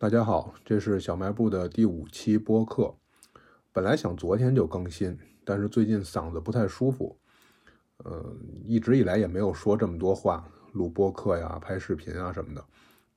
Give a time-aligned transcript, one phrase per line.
[0.00, 2.94] 大家好，这是小卖部的第五期播客。
[3.70, 7.18] 本来想昨天就更新，但是最近嗓子不太舒服，
[7.98, 8.34] 呃，
[8.64, 12.64] 一直以来也没有说这么多话，录播客呀、拍视频啊什么的。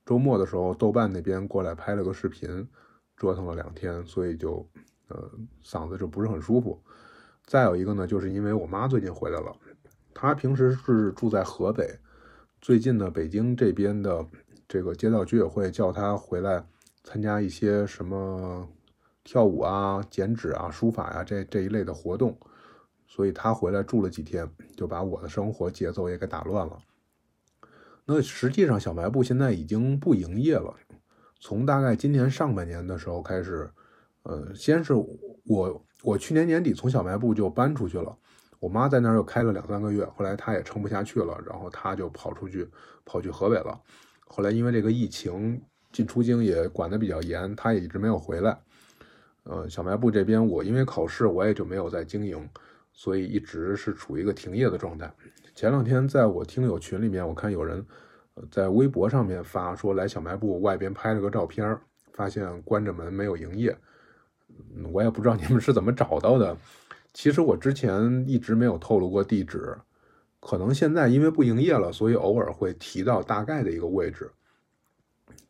[0.04, 2.68] 周末的时候，豆瓣那边过来拍了个视频，
[3.16, 4.68] 折腾了两天，所以就
[5.08, 5.30] 呃
[5.64, 6.78] 嗓子就不是很舒服。
[7.46, 9.56] 再有一个呢，就是因为我妈最近回来了，
[10.12, 11.98] 她平时是住在河北，
[12.60, 14.26] 最近呢，北京这边的
[14.68, 16.62] 这个街道居委会叫她回来。
[17.04, 18.66] 参加一些什么
[19.22, 22.36] 跳舞啊、剪纸啊、书法呀这这一类的活动，
[23.06, 26.78] 所以他回来住了几天，就把我的生活节奏也给打乱了。
[28.06, 30.74] 那实际上，小卖部现在已经不营业了。
[31.40, 33.70] 从大概今年上半年的时候开始，
[34.22, 34.94] 呃，先是
[35.44, 38.16] 我我去年年底从小卖部就搬出去了，
[38.60, 42.66] 我妈在那儿又开了两三个月，后来她也撑不下去了，然后她就跑出去
[43.04, 43.78] 跑去河北了。
[44.26, 45.62] 后来因为这个疫情。
[45.94, 48.58] 进出京也管得比较严，他也一直没有回来。
[49.44, 52.48] 呃，小卖部这边我因为考试，我也就没有在经营，
[52.92, 55.08] 所以一直是处于一个停业的状态。
[55.54, 57.86] 前两天在我听友群里面，我看有人
[58.50, 61.78] 在微博上面发说来小卖部外边拍了个照片，
[62.12, 63.76] 发现关着门没有营业。
[64.92, 66.56] 我也不知道你们是怎么找到的。
[67.12, 69.78] 其实我之前一直没有透露过地址，
[70.40, 74.28] 可能现在因为不营业了，所以偶尔会提到大概的一个位置。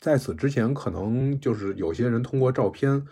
[0.00, 3.04] 在此之前，可能就是有些人通过照片，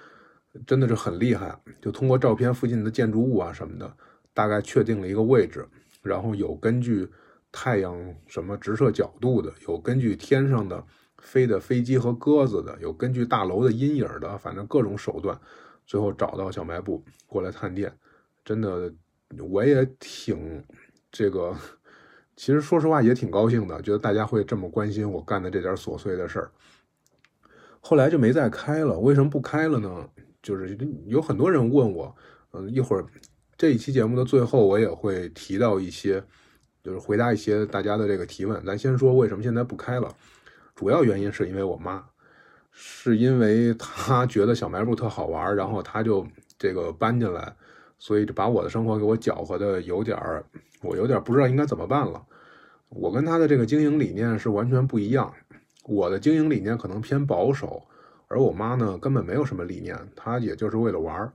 [0.66, 3.96] 真的是很厉害，就通过照片附近的建筑物啊什么的，
[4.34, 5.66] 大概确定了一个位置，
[6.02, 7.08] 然后有根据
[7.50, 10.84] 太阳什么直射角度的，有根据天上的
[11.18, 15.38] 飞的飞机和鸽子的，有根据大楼的阴影的，反正各种手段，
[15.86, 17.92] 最后找到小卖部过来探店。
[18.44, 18.92] 真的，
[19.48, 20.62] 我也挺
[21.10, 21.54] 这个，
[22.36, 26.50] 其实说实话也挺高兴的，觉得大家会这么关心我干的这点琐碎的事儿。
[27.84, 30.08] 后来就没再开了，为什么不开了呢？
[30.40, 32.14] 就是有很多人问我，
[32.52, 33.04] 嗯，一会儿
[33.56, 36.22] 这一期节目的最后，我也会提到一些，
[36.82, 38.64] 就是回答一些大家的这个提问。
[38.64, 40.08] 咱先说为什么现在不开了，
[40.76, 42.04] 主要原因是因为我妈，
[42.70, 46.24] 是因为她觉得小卖部特好玩，然后她就
[46.56, 47.54] 这个搬进来，
[47.98, 50.44] 所以就把我的生活给我搅和的有点儿，
[50.82, 52.24] 我有点不知道应该怎么办了。
[52.88, 55.32] 我跟她的这个经营理念是完全不一样。
[55.92, 57.82] 我的经营理念可能偏保守，
[58.26, 61.32] 而我妈呢根本没有什么理念，她也就是为了玩儿。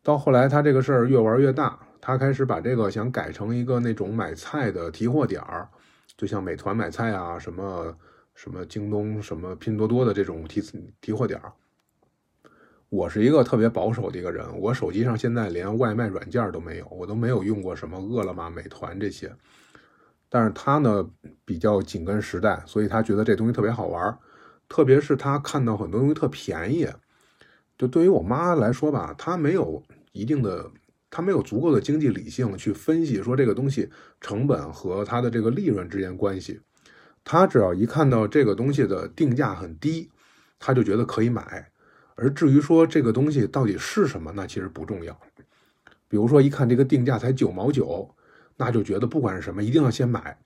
[0.00, 5.68] 到后来，她这个事儿越玩越大，她开始把这个想改成一个那种买菜的提货点儿，
[6.16, 7.96] 就像美团买菜啊，什么
[8.34, 10.62] 什么京东、什么拼多多的这种提
[11.00, 11.52] 提货点儿。
[12.90, 19.34] 我是一个特别保守的一个人，我手机上现在连外卖软件都没有，我都没有用过什么饿了么、美团这些。
[20.34, 21.08] 但是他呢
[21.44, 24.18] 比较紧跟时代，所以他觉得这东西特别好玩
[24.68, 26.88] 特别是他看到很多东西特便宜。
[27.78, 29.80] 就对于我妈来说吧，她没有
[30.10, 30.68] 一定的，
[31.08, 33.88] 她没有足够的经济理性去分析说这个东西
[34.20, 36.60] 成本和它的这个利润之间关系。
[37.22, 40.10] 她只要一看到这个东西的定价很低，
[40.58, 41.70] 她就觉得可以买。
[42.16, 45.16] 而至于说这个东西到底是什么，那其实不重要。
[46.08, 48.13] 比如说一看这个定价才九毛九。
[48.56, 50.38] 那就觉得不管是什么，一定要先买，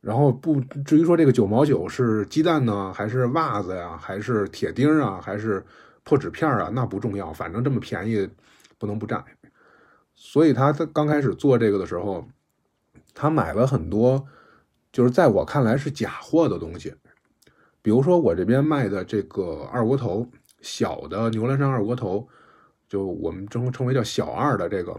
[0.00, 5.64] 然后不至于说这个九毛九是鸡蛋呢，还是袜子呀，还是铁钉啊，还是
[6.04, 8.28] 破纸片啊，那不重要，反正这么便宜，
[8.78, 9.24] 不能不占。
[10.14, 12.26] 所以他他刚开始做这个的时候，
[13.14, 14.26] 他买了很多，
[14.92, 16.94] 就是在我看来是假货的东西，
[17.82, 20.26] 比如说我这边卖的这个二锅头，
[20.60, 22.28] 小的牛栏山二锅头，
[22.88, 24.98] 就我们称称为叫小二的这个。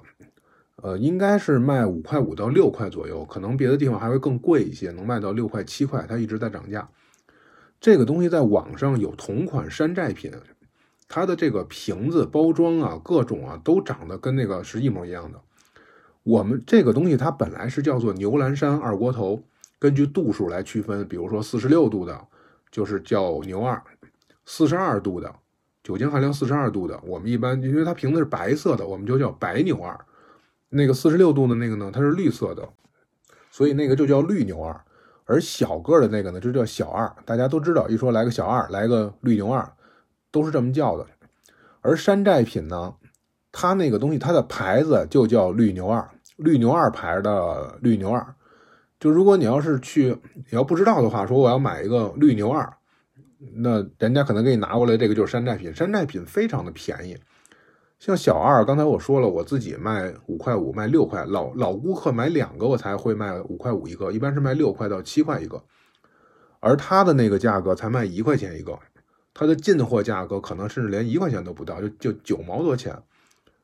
[0.82, 6.06] 呃，应该是卖五块五到六块左右，可能别的地方还会更贵一些，能卖到六块七块。
[6.10, 6.90] 它一直在涨价。
[7.80, 10.32] 这个东西在网上有同款山寨品，
[11.08, 15.40] 它的这个瓶子包装啊，各种啊，都长得跟那个是一模一样的。
[16.24, 19.44] 我们这个东西它本来是叫做牛栏山二锅头，
[19.80, 22.28] 根据度数来区分，比如说四十六度的，
[22.72, 23.76] 就是叫牛二；
[24.46, 25.36] 四十二度的，
[25.84, 30.00] 酒精含量四十二度的，我们一般因为它瓶子是白色的，我们就叫白牛二。
[30.74, 32.68] 那个四十六度的那个呢，它是绿色的，
[33.50, 34.82] 所以那个就叫绿牛二，
[35.26, 37.14] 而小个的那个呢，就叫小二。
[37.26, 39.70] 大家都知道，一说来个小二，来个绿牛二，
[40.32, 41.06] 都是这么叫的。
[41.82, 42.96] 而山寨品呢，
[43.52, 48.26] 它那个东西，它的牌子就叫绿牛二，绿牛二牌的绿牛二。
[48.98, 52.72] 就如果你要是去，你要不知道的话，说我要买一个绿牛二，
[53.56, 57.18] 那人家可能给你拿过来，这个就是山寨品，山寨品非常的便宜。
[58.02, 61.24] 像小二，刚才我说了，我自己卖五块五，卖六块。
[61.24, 65.64] 老老顾客买两个，我才会卖五块五一个，一般是卖六块到七块一个。
[66.62, 68.80] 而他的那个价格才卖一块钱一个，
[69.36, 73.00] 它的进货价格可能甚至连一块钱都不到，就就九毛多钱，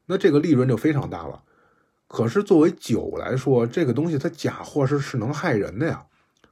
[0.05, 1.41] 那这个利润就非常大了。
[2.07, 6.05] 可是作为酒来说，这个东西它假货是是能害人的呀，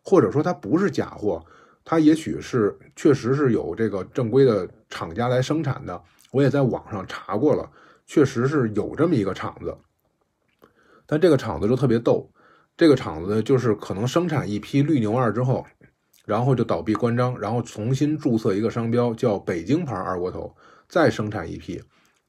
[0.03, 1.45] 或者说它不是假货，
[1.83, 6.01] 它也许是确实是有这个正规的厂家来生产的。
[6.35, 7.71] 我也在网上查过了，
[8.05, 9.77] 确实是有这么一个厂子，
[11.05, 12.29] 但这个厂子就特别逗，
[12.75, 15.65] 这个厂子就是可能生产一批绿牛二之后，
[16.25, 20.53] 然后就倒闭关张，然后重新注册一个商标叫北京牌二锅头，
[20.89, 21.81] 再生产一批，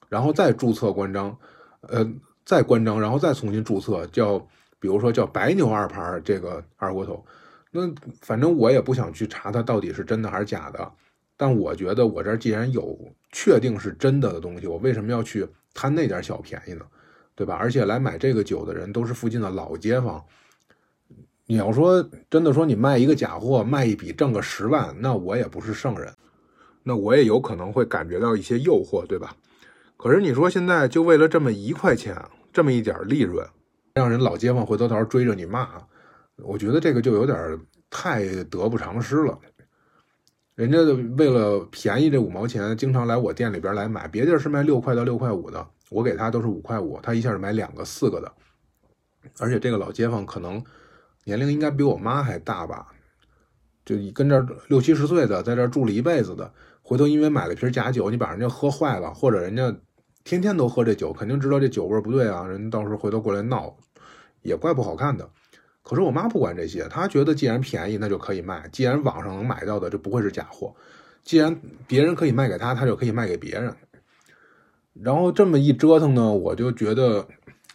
[0.07, 1.37] 然后再注册关张，
[1.81, 2.09] 呃。
[2.45, 4.39] 再关张，然后再重新注册，叫
[4.79, 7.25] 比如说叫白牛二牌这个二锅头，
[7.71, 7.81] 那
[8.21, 10.89] 反正我也不想去查它到底是真的还是假的，
[11.35, 12.97] 但我觉得我这儿既然有
[13.31, 16.85] 确定是真的的东西，我为什么要去贪那点小便宜呢？
[17.35, 17.55] 对吧？
[17.55, 20.23] 而且来买这个酒的人都是附近的老街坊，
[21.45, 26.11] 你要说真的说你卖一个假货卖一笔挣个十万，那我也不是圣人，
[26.83, 29.35] 那我也有可能会感觉到一些诱惑，对吧？
[29.97, 32.15] 可是你说现在就为了这么一块钱？
[32.53, 33.47] 这么一点利润，
[33.93, 35.69] 让人老街坊回头头追着你骂，
[36.37, 37.59] 我觉得这个就有点
[37.91, 39.37] 太得不偿失了。
[40.57, 40.79] 人家
[41.15, 48.33] 为了便宜这五毛钱，经常来我店里边来买，别地儿是卖六块到六块五的，我给他都是五块五，他一下买两个四个的。
[49.37, 50.59] 而且这个老街坊可能
[51.25, 52.87] 年龄应该比我妈还大吧，
[53.85, 56.51] 就跟这六七十岁的，在这住了一辈子的，
[56.81, 59.73] 回头因为买了瓶假酒，你把人家喝坏了，或者人家。
[60.23, 62.45] 天天都喝这酒，肯定知道这酒味不对啊！
[62.45, 63.77] 人到时候回头过来闹，
[64.41, 65.29] 也怪不好看的。
[65.87, 70.75] 可是我妈不管这些，她觉得既然便宜，那就可以卖；既然网上能买到的，就不会是假货；
[71.23, 73.73] 既然别人可以卖给她，她就可以卖给别人。
[74.91, 77.25] 然后这么一折腾呢，我就觉得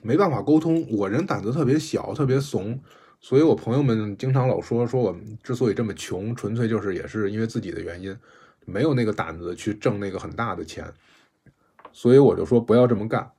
[0.03, 0.87] 没办法沟通。
[0.91, 2.79] 我人胆子特别小，特别怂，
[3.19, 8.15] 所以我朋友们经常老说说我之所以这么穷，纯粹就是也是因为自己的原因，
[8.67, 10.85] 没有那个胆子去挣那个很大的钱。
[11.93, 13.31] 所以我就说不要这么干，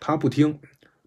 [0.00, 0.58] 他不听，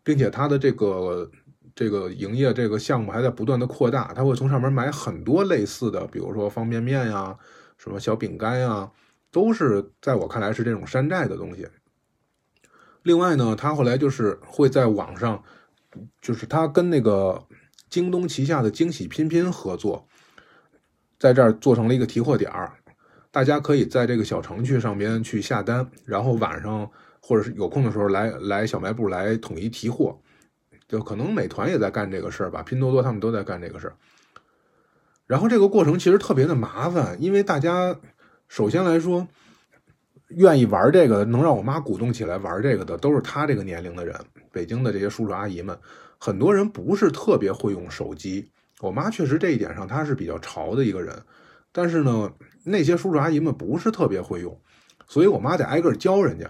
[0.06, 1.30] 并且他的这个
[1.76, 7.38] 这个营业这个项目还在不断的扩大，他会从上面买很多类似的，比如说方便面呀、
[7.78, 8.92] 什么小饼干呀，
[9.32, 11.68] 都是在我看来是这种山寨的东西。
[13.02, 15.44] 另外呢，他后来就是会在网上，
[16.22, 17.44] 就是他跟那个
[17.90, 20.08] 京东旗下的惊喜拼拼合作，
[21.20, 22.74] 在这儿做成了一个提货点儿。
[23.30, 26.88] 大家可以在这个小程序上边去下单，然后晚上
[27.20, 30.16] 或者是有空的时候来来小卖部来统一提货，
[30.94, 33.96] 就可能美团也在干这个事儿吧，拼多多他们都在干这个事儿。
[35.26, 37.98] 然后这个过程其实特别的麻烦，因为大家
[38.48, 39.28] 首先来说，
[40.28, 44.16] 愿意玩这个能让我妈鼓动起来玩这个的，都是她这个年龄的人，
[44.52, 45.76] 北京的这些叔叔阿姨们，
[46.20, 48.48] 很多人不是特别会用手机。
[48.80, 51.20] 我妈确实这一点上她是比较潮的一个人。
[51.72, 52.32] 但是呢，
[52.64, 54.62] 那些叔叔阿姨们不是特别会用，
[55.08, 56.48] 所以我妈得挨个教人家。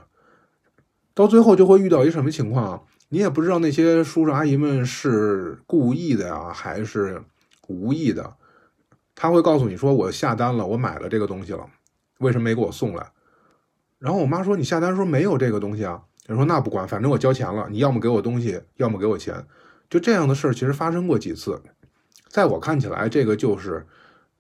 [1.14, 2.82] 到最后就会遇到一什么情况啊？
[3.14, 7.22] 你也不知道那些叔叔阿姨们是故意的呀，还是
[7.68, 8.34] 无意的。
[9.14, 11.64] 他会告诉你说：“我下单了，我买了这个东西了，
[12.18, 13.12] 为什么没给我送来？”
[14.02, 19.46] 然后我妈说：“你下单说没有这个东西啊？”人说：“那不管，反正我交钱了，你要么给我东西，要么给我钱。”
[19.92, 21.62] 就这样的事儿其实发生过几次，
[22.30, 23.86] 在我看起来，这个就是。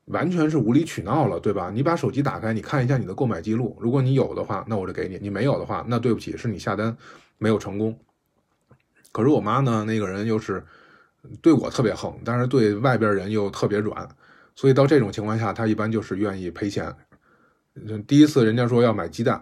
[0.05, 1.71] 完全是无理取闹了，对吧？
[1.71, 6.97] 你把手机打开，你看一下你的购买记录，如果你有的话，那我就给你；你没有的话，那对不起，是你下单
[7.37, 7.97] 没有成功。
[9.13, 10.61] 可是我妈呢，那个人又是
[11.41, 14.05] 对我特别横，但是对外边人又特别软，
[14.55, 16.93] 所以到这种情况下，她一般就是愿意赔钱。
[18.05, 19.41] 第一次人家说要买鸡蛋，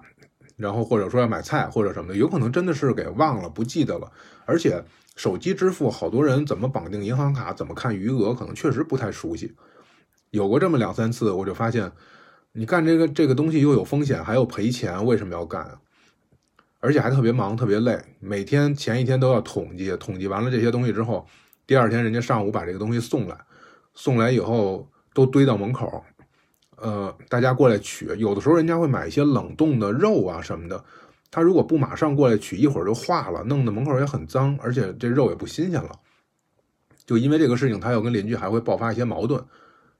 [0.57, 4.11] 然后或者说要买菜或者什么的，有可能真的是给忘了，不记得了。
[4.45, 4.83] 而且
[5.15, 9.55] 手机支付，好多人怎么绑定银行卡，怎么看余额，可能确实不太熟悉。
[10.29, 11.91] 有过这么两三次，我就发现，
[12.53, 15.79] 你干这个这个东西又有风险，还有赔钱，为什么要干啊？
[16.81, 21.25] 而且还特别忙，特别累，每天前一天都要统计，统计完了这些东西之后，
[21.65, 23.37] 第二天人家上午把这个东西送来，
[23.93, 26.03] 送来以后都堆到门口，
[26.77, 28.07] 呃，大家过来取。
[28.17, 30.83] 有的时候人家会买一些冷冻的肉啊什么的，
[31.29, 35.91] 他如果不马上过来取，一会儿就化了，弄得门口也很脏，而且这肉也不新鲜了。
[37.05, 39.43] 就因为这个事情，他要跟邻居还会爆发一些矛盾。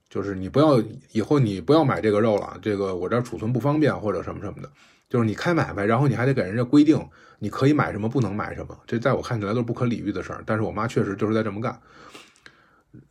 [0.09, 0.83] 就是你不要
[1.13, 4.69] 以后你不要买这个肉了，这个我这儿储存不方便或者什么什么的。
[5.12, 6.98] 就是你开买卖，然后你还得给人家规定
[7.39, 8.80] 你可以买什么，不能买什么。
[8.88, 10.41] 这在我看起来都是不可理喻的事儿。
[10.46, 11.77] 但是我妈确实就是在这么干。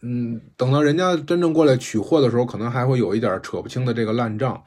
[0.00, 4.64] 嗯，等到人家真正过来取货的时候，可能还会有一点扯不清的这个烂账。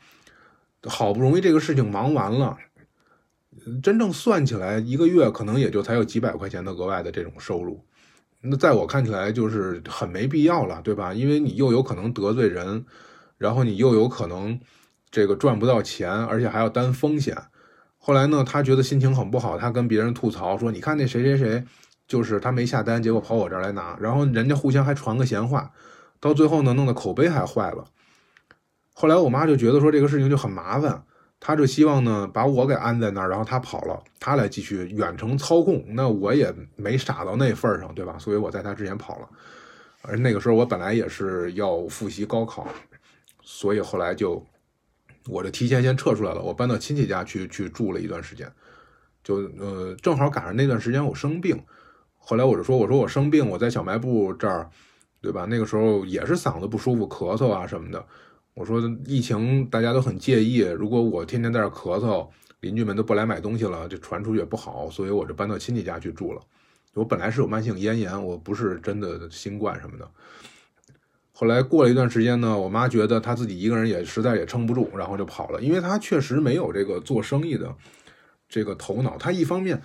[0.86, 2.56] 好不容易这个事情忙完了，
[3.82, 7.84] 真正算起来一个月可能也就才有几百块钱的额外的这种收入。
[8.42, 11.13] 那在我看起来就是很没必要了，对吧？
[11.13, 12.86] 因为你又有可能得罪人，
[13.40, 14.60] 然后你又有可能
[15.13, 17.38] 这个赚不到钱，而且还要担风险。
[18.00, 21.63] 后来呢，他觉得心情很不好，他跟别人吐槽说：“你看那谁谁谁，
[22.08, 25.72] 就是他没下单，结果跑我这儿来拿，然后人家互相还传个闲话，
[26.20, 27.86] 到最后呢，弄得口碑还坏了。”
[28.91, 31.03] 后来我妈就觉得说这个事情就很麻烦，
[31.39, 35.86] 她就希望呢把我给安在那儿，然后她跑了，她来继续远程操控。
[35.89, 38.17] 那我也没傻到那份儿上，对吧？
[38.17, 39.29] 所以我在她之前跑了。
[40.01, 42.67] 而那个时候我本来也是要复习高考，
[43.43, 44.43] 所以后来就。
[45.27, 48.51] 我就提前先撤出来了，我搬到亲戚家去去住了一段时间，
[49.24, 51.62] 就呃正好赶上那段时间我生病，
[52.18, 54.70] 后来我就说我说我生病我在小卖部这儿，
[55.22, 55.46] 对吧？
[55.50, 58.06] 那个时候也是嗓子不舒服，咳嗽啊什么的。
[58.53, 62.27] 我说疫情大家都很介意，如果我天天在这咳嗽，
[62.60, 66.42] 邻居们都不来买东西了，这传出去也不好，所以我就搬到亲戚家去住了。
[66.94, 70.08] 我本来是有慢性咽炎，我不是真的新冠什么的。
[71.36, 75.60] 后来过了一段时间呢，我妈觉得她自己一个人也实在也撑不住，然后就跑了。
[75.60, 77.75] 因为她确实没有这个做生意的
[78.48, 79.82] 这个头脑，她一方面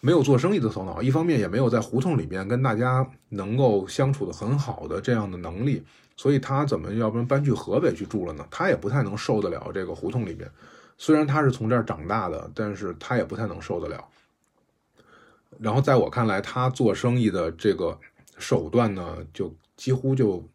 [0.00, 5.82] 没有做生意的头脑，一方面也没有在胡同里面跟大家能够相处的很好的这样的能力，
[6.16, 8.46] 所以她怎么要不然搬去河北去住了呢？
[8.48, 10.48] 她也不太能受得了这个胡同里面。
[10.96, 14.04] 虽然她是从这儿长大的，但是她也不太能受得了。
[15.58, 17.98] 然后在我看来，她做生意的这个
[18.38, 20.48] 手段呢，就几乎就。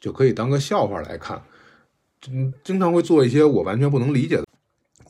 [0.00, 1.42] 就可以当个笑话来看，
[2.30, 4.44] 嗯，经常会做一些我完全不能理解的。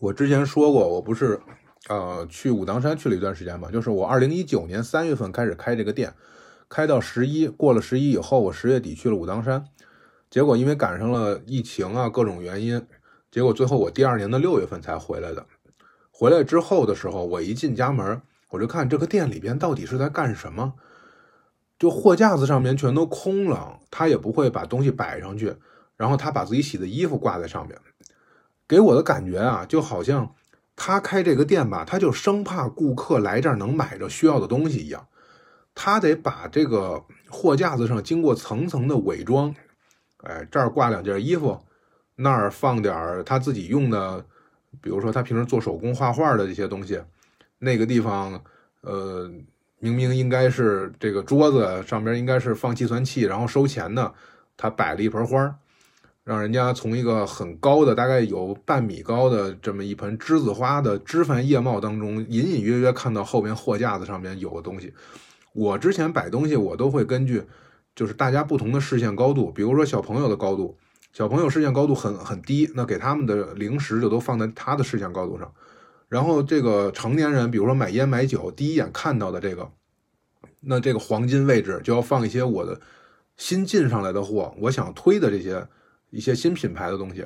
[0.01, 1.41] 我之前说过，我不是，
[1.89, 6.13] 呃，去武当山去了一段时间嘛，就是我二零一九年三月份开始开这个店，
[6.69, 9.65] 开到十一，过了十一以后，我十月底去了武当山，
[10.29, 12.85] 结果因为赶上了疫情啊，各种原因，
[13.31, 15.47] 结果最后我第二年的六月份才回来的。
[16.11, 20.75] 回来之后的时候，我一进家门，我就看这个店里边到底是在干什么。
[21.81, 25.57] 就货架子上面全都空了，他也不会把东西摆上去，
[25.97, 27.79] 然后他把自己洗的衣服挂在上面，
[28.69, 30.35] 给我的感觉啊，就好像
[30.77, 35.09] 他开这个店吧，他就生怕顾客来这儿能买着需要的东西一样，
[35.75, 39.55] 他得把这个货架子上经过层层的伪装，
[40.19, 41.59] 哎，这儿挂两件衣服，
[42.17, 44.23] 那儿放点儿他自己用的，
[44.83, 47.01] 比如说他平时做手工画画的这些东西，
[47.59, 48.45] 那个地方，
[48.83, 49.33] 呃。
[49.81, 54.13] 明明应该是这个桌子上边应该是放计算器，然后收钱的，
[54.57, 55.57] 他摆了一盆花，
[56.23, 64.93] 让人家从一个很高的，大概有半米高的这么一盆栀子花的枝繁叶茂当中，隐隐约约看到后边货架子上面有个东西。
[65.55, 67.43] 我之前摆东西，我都会根据
[67.97, 70.77] 就是大家不同的视线高度，比如说小朋友的高度，
[71.13, 75.51] 小朋友视线高度很很低，那给他们的零食就都放在他的视线高度上。
[76.11, 79.71] 然后这个成年人，比如说买烟买酒，第一眼看到的这个，
[80.59, 82.81] 那这个黄金位置就要放一些我的
[83.37, 85.65] 新进上来的货，我想推的这些
[86.11, 87.25] 一些新品牌的东西。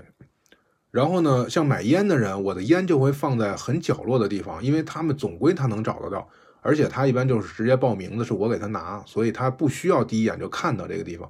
[0.90, 6.28] 然后呢，像买烟的人，我的烟就会放在很角落的地方，因为他们总归他能找得到，
[6.60, 11.28] 而且他一般就是直接报名字是我给他拿，所以他不需要第一眼就看到这个地方。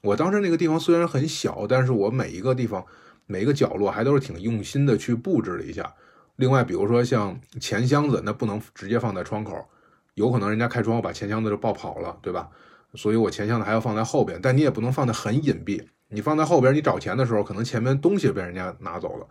[0.00, 2.82] 我当时那个地方虽然很小，但是我每一个地方
[3.26, 5.94] 每一个角落还都是挺用心的去布置了一下。
[6.36, 9.64] 另外，比如说像钱箱子，那不能直接放在窗口，
[10.14, 12.48] 有可能人家开窗户把钱箱子就抱跑了，对吧？
[12.94, 15.84] 所以我钱箱子还要放在后边，但你也不能放在很隐蔽。
[16.08, 19.26] 你放在后边，你找钱的时候，可能前面东西被人家拿走了。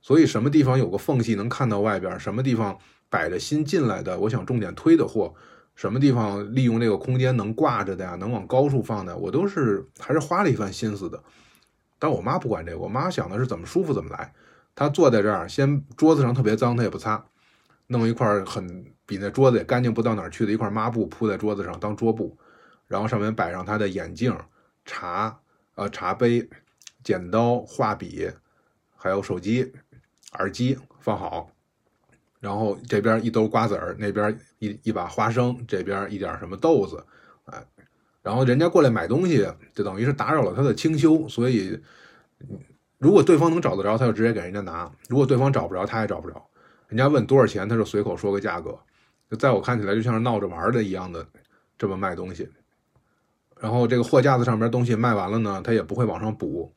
[0.00, 2.78] 所以什么地方有个缝隙能看到外边，什么地方
[3.08, 5.34] 摆着新进来的，我想重点推的货，
[5.74, 11.22] 什么地方利用这个空间能挂着的呀，能往高处放的，我都是还是花了一番心思的。
[11.98, 14.32] 但我妈不管这个，我妈想的是怎么舒服怎么来。
[14.74, 17.22] 他坐在这儿，先桌子上特别脏，他也不擦，
[17.88, 22.38] 弄一块很比那桌子也干净不到哪儿去的一块抹布铺在桌子上当桌布，
[22.86, 24.34] 然后上面摆上他的眼镜、
[24.86, 25.38] 茶、
[25.74, 26.48] 呃茶杯、
[27.02, 28.30] 剪刀、画笔，
[28.96, 29.70] 还有手机、
[30.38, 31.50] 耳机放好，
[32.38, 37.04] 然后这边一兜瓜子儿，那边一一把花生，这边一点什么豆子，
[37.44, 37.62] 哎，
[38.22, 41.78] 然后人家过来买东西，就等于是打扰了他的清修，所以。
[43.00, 46.46] 如果对方能找得着，他就直接给人家拿；如果对方找不着，他也找不着。
[46.86, 48.78] 人家问多少钱，他就随口说个价格。
[49.30, 51.26] 就在我看起来，就像是闹着玩的一样的
[51.78, 52.50] 这么卖东西。
[53.58, 56.74] 然后这个货架子上边东西卖完了呢，他也不会往上补，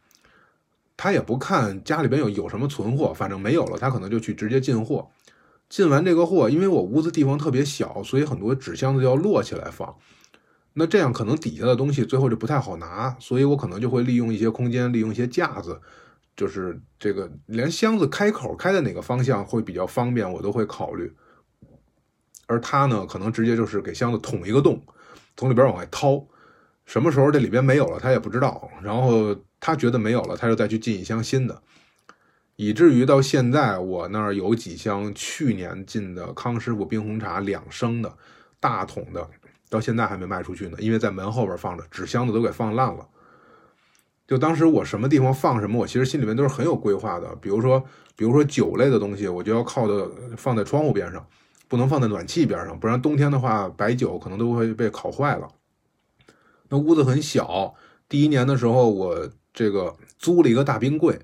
[0.96, 5.10] 他也不看家里边有有什么存货，反正没有了，他可能就去直接进货。
[5.68, 9.94] 进完这个货，因为我屋子地方特别小，所以很多纸箱子就要摞起来放。
[10.74, 15.82] 那这样可能底下的东西最后就不太好拿，所以我可能就会利用一些空间，利用一些架子。
[16.36, 21.14] 就是这个，连箱子开口开在哪个方向会比较方便，我都会考虑。
[22.48, 24.84] 而他呢，可能直接就是给箱子捅一个洞，
[25.38, 26.26] 从里边往外掏。
[26.86, 28.70] 什么时候这里边没有了，他也不知道。
[28.82, 31.62] 然后他觉得没有了，他就再去进一箱新的。
[32.56, 38.16] 以至于到现在我那儿有几箱去年进的康师傅冰红茶两升的
[38.60, 39.28] 大桶的，
[39.70, 43.08] 到现在还没卖出去呢，因为在门后边放着，纸箱子都给放烂了。
[44.28, 47.36] 就当时我什么地方放什么，我其实心里面都是很有规划的。
[47.42, 47.84] 比如说，
[48.16, 51.26] 比如说酒类的东西，我就要靠的放在窗户边上，
[51.68, 55.48] 不能放在暖气边上，不然冬天的话，白酒可能都会被烤坏了。
[56.70, 57.76] 那屋子很小，
[58.08, 61.20] 第一年的时候，我这个租了一个大冰柜，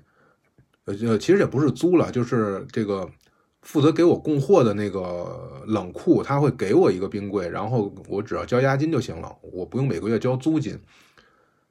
[0.84, 3.10] 呃，其实也不是租了，就是这个
[3.62, 10.78] 负责给我供货的那个冷库，他会给我一个冰柜，然后我只要交押金就行了，我不用每个月交租金。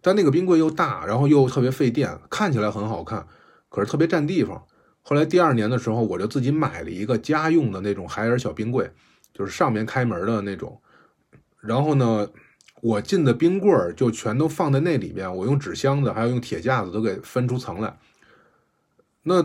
[0.02, 3.28] 但那个冰柜又大，然后又特别费电，看起来很好看，
[3.70, 4.64] 可是特别占地方。
[5.02, 8.92] 后来第二年的时候，我就自己买了一个家用的那种海尔小冰柜，
[9.34, 10.80] 就是上面开门的那种。
[11.60, 12.30] 然后呢，
[12.82, 17.98] 我进的冰棍儿就全都放在那里面，我用纸箱子还有用铁架子都给分出层来。
[19.24, 19.44] 那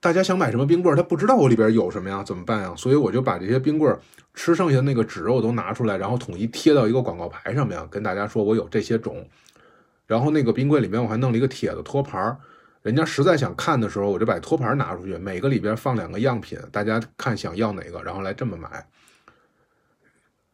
[0.00, 2.72] 大家想买什么冰棍儿，他不知道我里边有什么呀，怎么办呀？
[2.76, 3.98] 所以我就把这些冰棍儿
[4.32, 9.28] 吃剩下的那个纸肉都拿出来，然后统一贴到一个广告牌上面，跟大家说我有这些种。
[10.06, 12.38] 然后那个冰柜里面我还弄了一个铁的托盘儿，
[12.82, 18.86] 人家实在想看的时候，我就把托盘拿出去，每个里边放两个样品，大家看想要哪个，然后来这么买。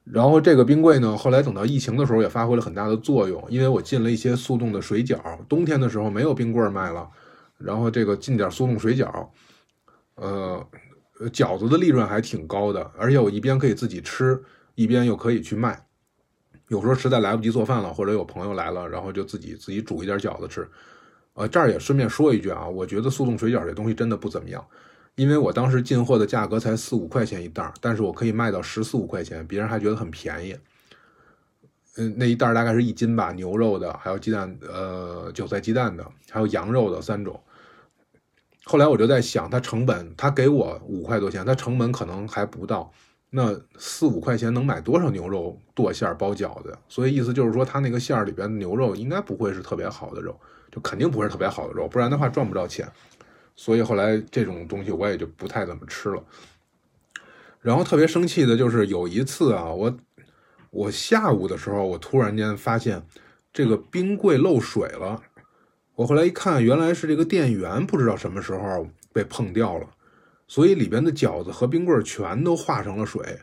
[0.04, 7.08] 然后这个冰柜呢，后来等到疫情的时候也发挥了很大的作用，因为我进了一些速冻的水饺，冬天的时候没有冰棍卖了，
[7.64, 9.28] 然后这个进点速冻水饺，
[10.16, 10.66] 呃，
[11.32, 14.42] 饺子的利润还挺高的，而且我一边可以自己吃，
[14.74, 15.86] 一边又可以去卖。
[16.68, 20.68] 有时候实在来不及做饭了，或者有朋友来了，然后就自己自己煮一点饺子吃。
[21.34, 24.64] 呃，这儿也顺便说一句啊，我觉得速冻水饺这东西真的不怎么样，
[25.14, 30.56] 因为我当时进货的价格才四五块钱一袋，但是我可以卖到十四五块钱，别人还觉得很便宜。
[31.96, 37.40] 嗯，那一袋大概是一斤吧，牛肉的，还有鸡蛋，呃，韭菜鸡蛋的，还有羊肉的三种。
[38.64, 42.90] 后来我就在想，它成本，他给我五块多钱，它成本可能还不到。
[43.28, 46.78] 那四五块钱能买多少牛肉剁馅包饺子？
[46.88, 50.38] 所以意思就是说，它那个馅儿里边牛肉应该不会是特别好的肉，
[50.70, 52.90] 就肯定不是特别好的肉，不然的话赚不着钱。
[53.56, 56.22] 所以后来这种东西我也就不太怎么吃了。
[57.60, 59.94] 然后特别生气的就是有一次啊，我
[60.70, 63.04] 我下午的时候，我突然间发现
[63.52, 65.20] 这个冰柜漏水了。
[65.96, 69.88] 我后来一看，原来是这个电源不知道什么时候被碰掉了。
[70.46, 73.40] 所以里边的饺子和冰棍全都化成了水。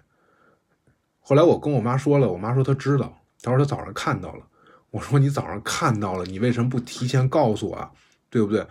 [1.20, 4.46] 后来我跟我妈说了，我妈说她知道，她说她早上看到了。
[4.92, 7.92] 我说你早上看到了，你为什么不提前告诉我，
[8.30, 8.66] 对不对？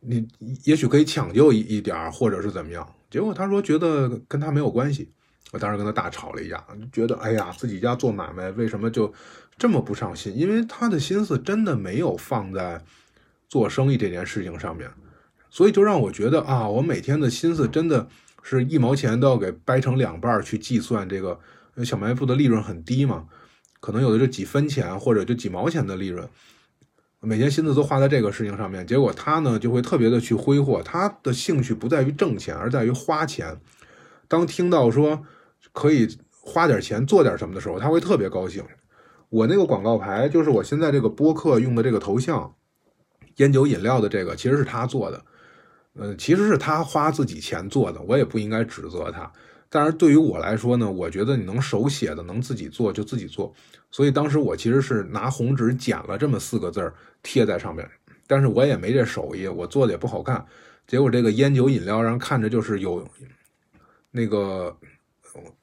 [0.00, 0.28] 你
[0.64, 2.86] 也许可以抢救一一点或者是怎么样。
[3.10, 5.10] 结果她说觉得跟她没有关系。
[5.52, 9.12] 我当时跟她大吵了一架，觉得哎呀，自己家做买卖为什么就
[9.56, 10.36] 这么不上心？
[10.36, 12.82] 因为她的心思真的没有放在
[13.52, 14.90] 做生意这件事情上面。
[15.50, 18.08] 所以就让我觉得啊，我每天的心思真的
[18.42, 21.38] 是一毛钱都要给掰成两半去计算这个
[21.84, 23.26] 小卖部的利润很低嘛，
[23.78, 26.26] 可能有的就几分钱或者就几毛钱的利润，
[27.20, 33.60] 每天心思都花在这个事情上面，结果他呢就会特别的去挥霍，他的兴趣不在于挣钱，而在于花钱。
[34.28, 35.22] 当听到说
[35.74, 38.64] 可以花点钱做点什么的时候，他会特别高兴。
[39.28, 42.54] 我那个广告牌就是我现在这个播客用的这个头像，
[43.36, 45.22] 烟酒饮料的这个其实是他做的。
[45.94, 49.30] 呃，其实是他花自己钱做的，我也不应该指责他。
[49.68, 53.52] 但是对于我来说呢，我觉得你能手写的，能自己做就自己做。
[53.90, 57.86] 所以当时我其实是拿红纸剪了这么四个字儿贴在上面，
[58.26, 60.42] 但是我也没这手艺，我做的也不好看。
[60.86, 63.06] 结果这个烟酒饮料让看着就是有
[64.10, 64.74] 那个，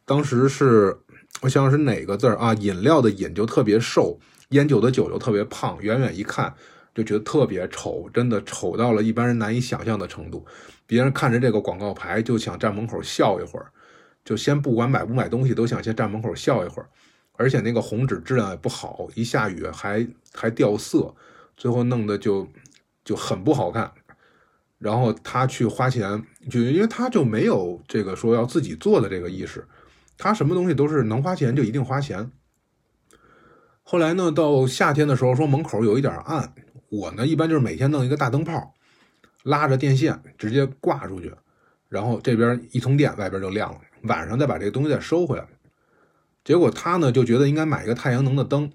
[0.06, 0.96] 当时是
[1.42, 2.54] 我想想是哪个字儿啊？
[2.54, 6.54] 饮料的饮就特别瘦，烟酒的酒就特别胖，远远一看。
[6.94, 10.46] 就觉得特别丑，真的丑到了一般人难以想象的程度。
[10.86, 13.72] 别人看着这个广告牌就想站门口笑一会儿，
[14.26, 16.90] 就先不管买不买东西，都想先站门口笑一会儿。
[17.34, 21.16] 而且那个红纸质量也不好，一下雨还还掉色，
[21.56, 22.48] 最后弄得就
[23.06, 23.92] 就很不好看。
[24.78, 29.66] 然后他去花钱，就因为他就没有这个说要自己做的这个意识，
[30.18, 32.32] 他什么东西都是能花钱就一定花钱。
[33.84, 36.54] 后来呢，到夏天的时候说门口有一点暗。
[36.90, 38.74] 我呢，一般就是每天弄一个大灯泡，
[39.44, 41.34] 拉着电线直接挂出去，
[41.88, 43.80] 然后这边一通电，外边就亮了。
[44.04, 45.46] 晚上再把这个东西再收回来。
[46.44, 48.72] 结果他呢就觉得应该买一个太阳能的灯，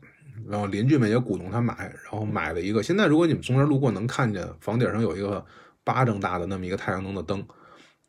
[0.47, 1.75] 然后邻居们也鼓动他买，
[2.05, 2.83] 然后买了一个。
[2.83, 5.45] 现在如果你们从这儿路过能看见房顶上有一个
[5.83, 7.45] 巴掌大的那么一个太阳能的灯，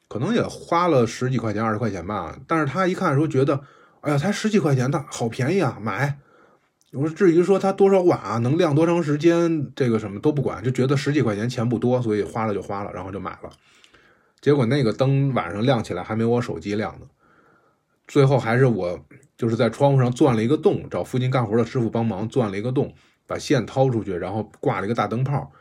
[0.07, 2.37] 可能也花了十几块钱、二十块钱吧。
[2.47, 3.59] 但是他一看说觉得，
[4.01, 6.19] 哎呀，才十几块钱，他好便宜啊，买。
[6.95, 13.49] 我说至于说它多少瓦能亮多长时间，这个什么都不管，就觉得十几块钱钱不多，所以花了就花了，然后就买了。
[14.39, 17.07] 结果那个灯晚上亮起来还没我手机亮呢。
[18.07, 18.99] 最后还是我
[19.35, 22.93] 就是在窗户上钻了一个洞，找附近干活的师傅帮忙钻了一个洞，
[23.27, 25.51] 把线掏出去，然后挂了一个大灯泡，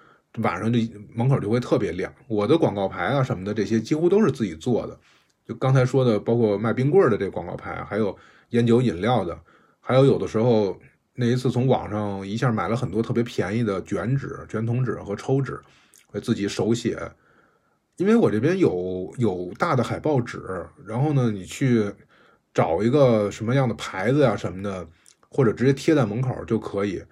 [0.42, 0.78] 晚上就
[1.14, 2.12] 门口就会特别亮。
[2.28, 5.00] 我的广告牌啊什么的这些几乎都是自己做的，
[5.48, 8.16] 就刚才说的，包括卖冰棍的这广告牌，还有
[8.50, 9.36] 烟酒饮料的，
[9.80, 10.78] 还有有的时候
[11.14, 15.60] 那一次从网上一下买了很多特别便宜的卷纸、卷筒纸和抽纸，
[16.22, 16.98] 自己手写。
[17.96, 21.92] 因为我这边有有大的海报纸，然后呢，你去。
[22.54, 24.86] 找一个什么样的牌子呀什么的，
[25.28, 27.02] 或者直接贴在门口就可以，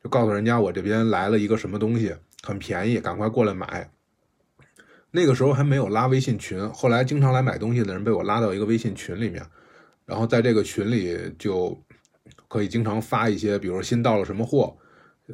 [0.00, 3.90] 就告诉人家我这边来了一个什么东西，很便宜，赶快过来买。
[5.10, 9.44] 那个时候还没有拉微信群，后来经常来买东西的人被我拉到一个微信群里面，
[10.06, 11.76] 然后在这个群里就
[12.52, 14.76] 可以经常发一些，比如新到了什么货，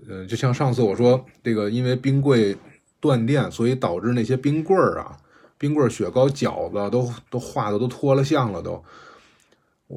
[0.09, 2.57] 呃，就像上次我说这个，因为冰柜
[3.01, 5.17] 断电，所以导致那些冰棍儿啊、
[5.59, 8.85] 冰棍儿雪糕、饺子都都化的都脱了相了都。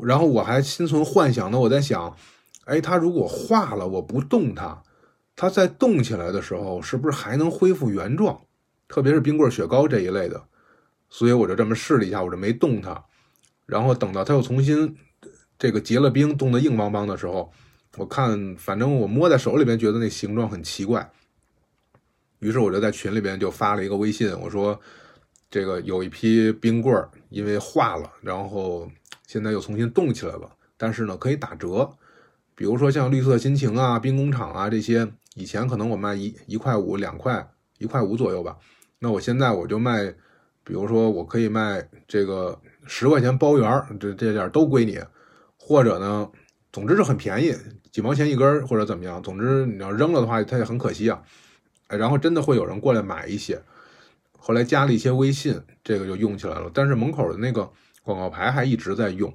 [0.01, 2.17] 然后我还心存幻想呢，我在想，
[2.65, 4.81] 哎，它如果化了，我不动它，
[5.35, 8.41] 它再动起来的时候，是不是还能恢复原状？
[8.87, 10.43] 特别是冰棍雪糕这一类的，
[11.07, 13.05] 所以我就这么试了一下，我就没动它。
[13.67, 14.97] 然后等到它又重新
[15.61, 17.53] 这个结了冰，冻得硬邦邦的时候，
[17.97, 21.07] 我看，反正我摸在手里边，觉得那形状很奇怪。
[22.39, 24.79] 于是我就在群里边就发了一个微信，我说，
[25.51, 28.89] 这个有一批冰棍儿因为化了，然后。
[29.27, 31.89] 现在又重新冻起来了，但是呢，可以打折。
[32.53, 38.57] 比如说像绿色心情啊、兵工厂啊这些，以前可能我卖一一块五、两块、一块五左右吧。
[38.99, 40.13] 那我现在我就卖，
[40.65, 44.99] 比如说我可以卖这个十块钱包圆儿，这这点都归你。
[45.71, 46.29] 或者呢，
[46.73, 47.55] 总之是很便宜，
[47.91, 49.23] 几毛钱一根或者怎么样。
[49.23, 51.23] 总之你要扔了的话，它也很可惜啊。
[51.87, 53.61] 然后真的会有人过来买一些。
[54.37, 56.69] 后来加了一些微信，这个就用起来了。
[56.73, 57.71] 但是门口的那个。
[58.03, 59.31] 广告牌还一直在用，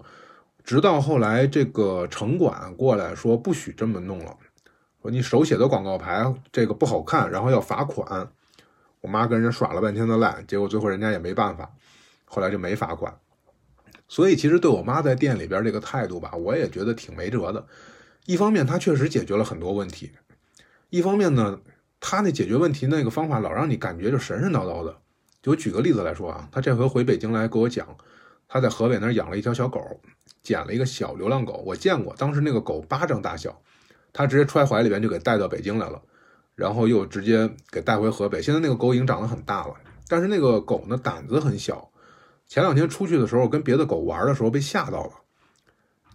[0.65, 4.37] 直到后来这个城管过来说不许这么弄了，
[5.01, 8.29] 说你手写的广告牌这个不好看，然后要罚款。
[9.01, 11.71] 我妈跟人家耍了半天的赖，结果最后人家也没办法，
[12.25, 13.17] 后来就没罚款。
[14.09, 17.67] 所以其实对我妈在店里边这个态度吧，我也觉得挺没辙的。
[18.27, 20.13] 一方面她确实解决了很多问题，
[20.91, 21.61] 一方面呢，
[22.01, 24.97] 她那解决问题那个方法老让你感觉就神神叨叨的。
[25.43, 27.87] 就举个例子来说啊，她这回回北京来给我讲。
[28.49, 30.01] 他在河北那儿养了一条小狗，
[30.41, 33.61] 捡了一个小流浪狗，我见过，当时那个狗巴掌大小，
[34.13, 36.01] 他直接揣怀里边就给带到北京来了，
[36.55, 38.41] 然后又直接给带回河北。
[38.41, 39.75] 现在那个狗已经长得很大了，
[40.07, 41.91] 但是那个狗呢胆子很小，
[42.49, 45.13] 前两天出去的时候跟别的狗玩的时候被吓到了，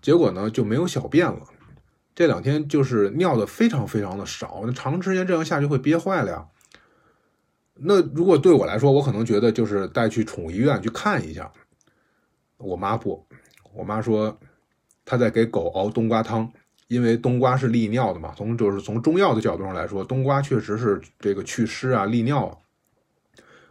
[0.01, 1.41] 结果呢就没有小便了，
[2.15, 6.47] 这两天就是尿的非常非常的少，那长时间这样下去会憋坏了呀。
[7.75, 11.51] 那如果对我来说，我可能觉得就是带去宠物医院去看一下。
[12.57, 13.25] 我妈不，
[13.73, 14.37] 我妈说，
[15.03, 16.51] 她在给狗熬冬瓜汤，
[16.87, 18.33] 因为冬瓜是利尿的嘛。
[18.37, 22.61] 从就是从中药的角度上来说，冬瓜确实是这个祛湿啊、利尿。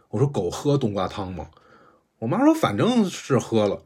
[0.09, 1.47] 我说狗喝冬瓜汤吗？
[2.21, 3.81] 我妈说反正是喝了，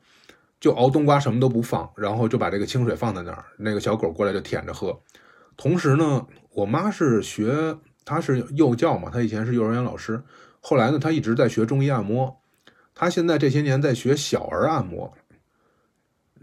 [0.59, 4.99] 就熬冬瓜什么都不放，然后就把这个清水放在那儿，那个小狗过来就舔着喝。
[5.55, 10.21] 同时呢，我妈是学，她是幼教嘛，她以前是幼儿园老师，
[10.59, 12.35] 后来呢，她一直在学中医按摩。
[12.93, 15.13] 她现在这些年在学小儿按摩，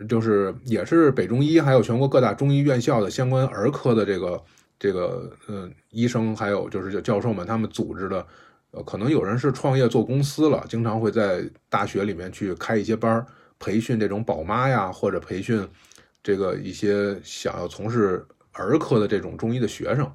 [0.09, 4.43] 就是也是北中医还有全国各大中医院校的相关儿科的这个
[4.79, 8.27] 这个嗯医生，还有就是教授们他们组织的，
[8.73, 13.25] 呃，可能有人是创业做公司了，经常会在大学里面去开一些班
[13.59, 15.67] 培训这种宝妈呀，或者培训
[16.23, 20.11] 这个一些想要从事儿科的这种中医的学生。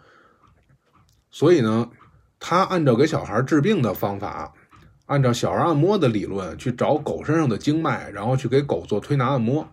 [1.31, 1.89] 所以呢，
[2.39, 4.53] 他按照给小孩治病的方法。
[5.05, 9.65] 按照小儿按摩的理论去找狗身上的经脉，然后去给狗做推拿按摩，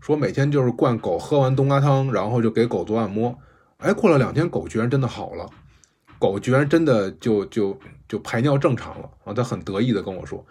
[0.00, 3.38] 说每天就是灌狗喝完冬瓜汤，然后就给狗做按摩。
[3.76, 5.46] 哎，过了两天，狗居然真的好了，
[6.20, 7.76] 狗居然真的就就
[8.08, 9.34] 就排尿正常了啊！
[9.34, 10.46] 他很得意的跟我说。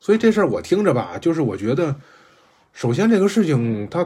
[0.00, 1.94] 所以这事儿我听着吧，就是我觉得，
[2.72, 4.04] 首先这个事情它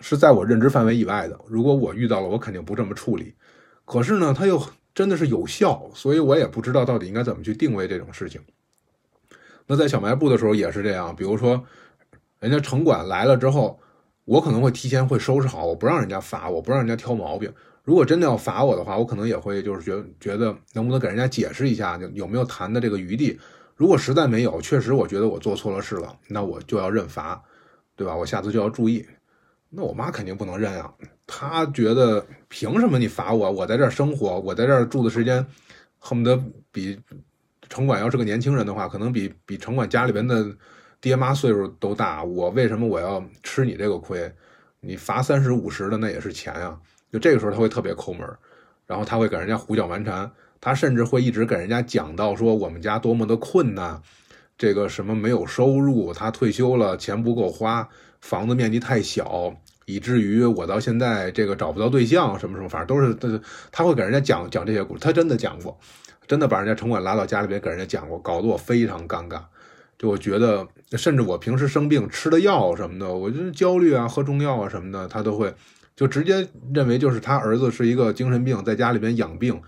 [0.00, 3.34] 是在我认知范围以外的，如果我遇到了，我肯定不这么处理。
[3.84, 4.62] 可是呢，他又。
[4.92, 8.40] 真的是有效，所以我也不知道到底应该怎么去定位这种事情。
[9.68, 11.64] 那在小卖部的时候也是这样，比如说，
[12.40, 13.78] 人家城管来了之后，
[14.24, 17.50] 我可能会提前会收拾好，我不让人家罚，我不让人家挑毛病。
[17.82, 23.38] 如果真的要罚我的话，我可能也会就是觉觉得能不能给人家解释一下，有没有谈的这个余地。
[23.74, 27.42] 如果实在没有，确实我觉得我做错了事了，那我就要认罚，
[27.96, 28.14] 对吧？
[28.14, 29.06] 我下次就要注意。
[29.70, 30.92] 那我妈肯定不能认啊，
[31.26, 33.50] 她觉得凭什么你罚我？
[33.50, 35.44] 我在这儿生活，我在这儿住的时间，
[35.98, 36.38] 恨不得
[36.70, 37.00] 比
[37.68, 40.54] 城管要是个年轻人的话，可能比比城管家里边的
[41.00, 42.22] 爹妈岁数都大。
[42.22, 44.30] 我为什么我要吃你这个亏？
[44.80, 46.78] 你罚三十五十的那也是钱呀。
[47.12, 48.28] 就这个时候他会特别抠门，
[48.86, 54.00] 然后他会给人家胡搅蛮缠，他甚至会一直给人家讲到说我们家多么的困难，
[54.58, 57.88] 这个什么没有收入，他退休了钱不够花。
[58.20, 59.54] 房子面积太小，
[59.86, 63.42] 以至于我到现在这个找不到对象，什么什么，反正都是他
[63.72, 65.78] 他会给人家讲讲这些故事，他真的讲过，
[66.28, 69.40] 真的把人家城管拉到家里边给人家讲过，搞得我非常尴尬。
[69.98, 70.68] 就我觉得，
[70.98, 75.54] 甚至我平时生病吃的药什么的，我就焦虑啊，喝中药啊什么的，他都会
[76.00, 79.60] 就直接认为就是他儿子是一个精神病，在家里边养病，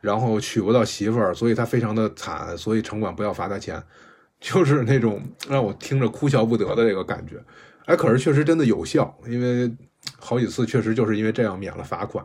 [0.00, 3.82] 然后娶不到媳妇儿，所以他非常的惨，所以城管不要罚他钱，
[4.38, 7.42] 就是那种让我听着哭笑不得的这个感觉。
[7.86, 9.68] 哎，可是确实真的有效，因为
[10.20, 12.24] 好几次确实就是因为这样免了罚款，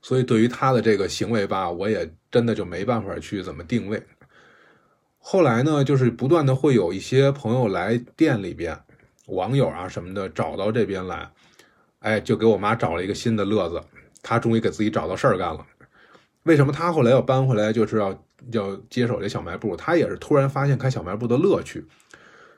[0.00, 4.02] 所以对于他的这个行为吧，我也真的就没办法去怎么定位。
[5.18, 8.80] 后来呢，就是不断的会有一些朋友来店里边，
[9.26, 11.30] 网友啊什么的找到这边来，
[12.00, 13.82] 哎，就给我妈找了一个新的乐子，
[14.22, 15.66] 她终于给自己找到事儿干了。
[16.44, 19.76] 为什么她后来要搬回来，就是要要接手这小卖部？
[19.76, 21.84] 她也是突然发现开小卖部的乐趣。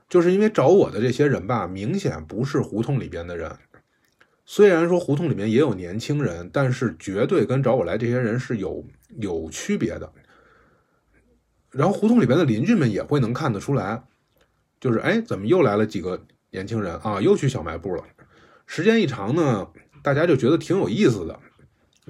[0.09, 3.57] 就是因为找我的这些人吧，明显不是胡同里边的人。
[4.45, 8.85] 虽然说胡同里面也有年轻人，但是绝对跟找我来这些人是有
[9.21, 10.13] 有区别的。
[11.71, 14.03] 然后胡同里边的邻居们也会能看得出来，
[14.81, 17.21] 就是哎，怎么又来了几个年轻人啊？
[17.21, 18.03] 又去小卖部了。
[18.71, 19.67] 时间一长呢，
[20.01, 21.37] 大家就觉得挺有意思的，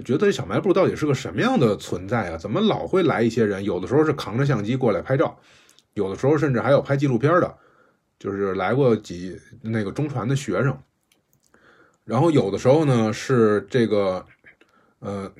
[0.04, 2.36] 觉得小卖部到底是个什么样的存在啊？
[2.36, 3.64] 怎么老会来一些人？
[3.64, 5.38] 有的时候是扛着相机过来拍照，
[5.94, 7.56] 有的时候甚至还有拍纪录片的。
[8.18, 10.78] 就是来过几那个中传的学生，
[12.04, 14.26] 然后有的时候呢是这个，
[14.98, 15.32] 呃，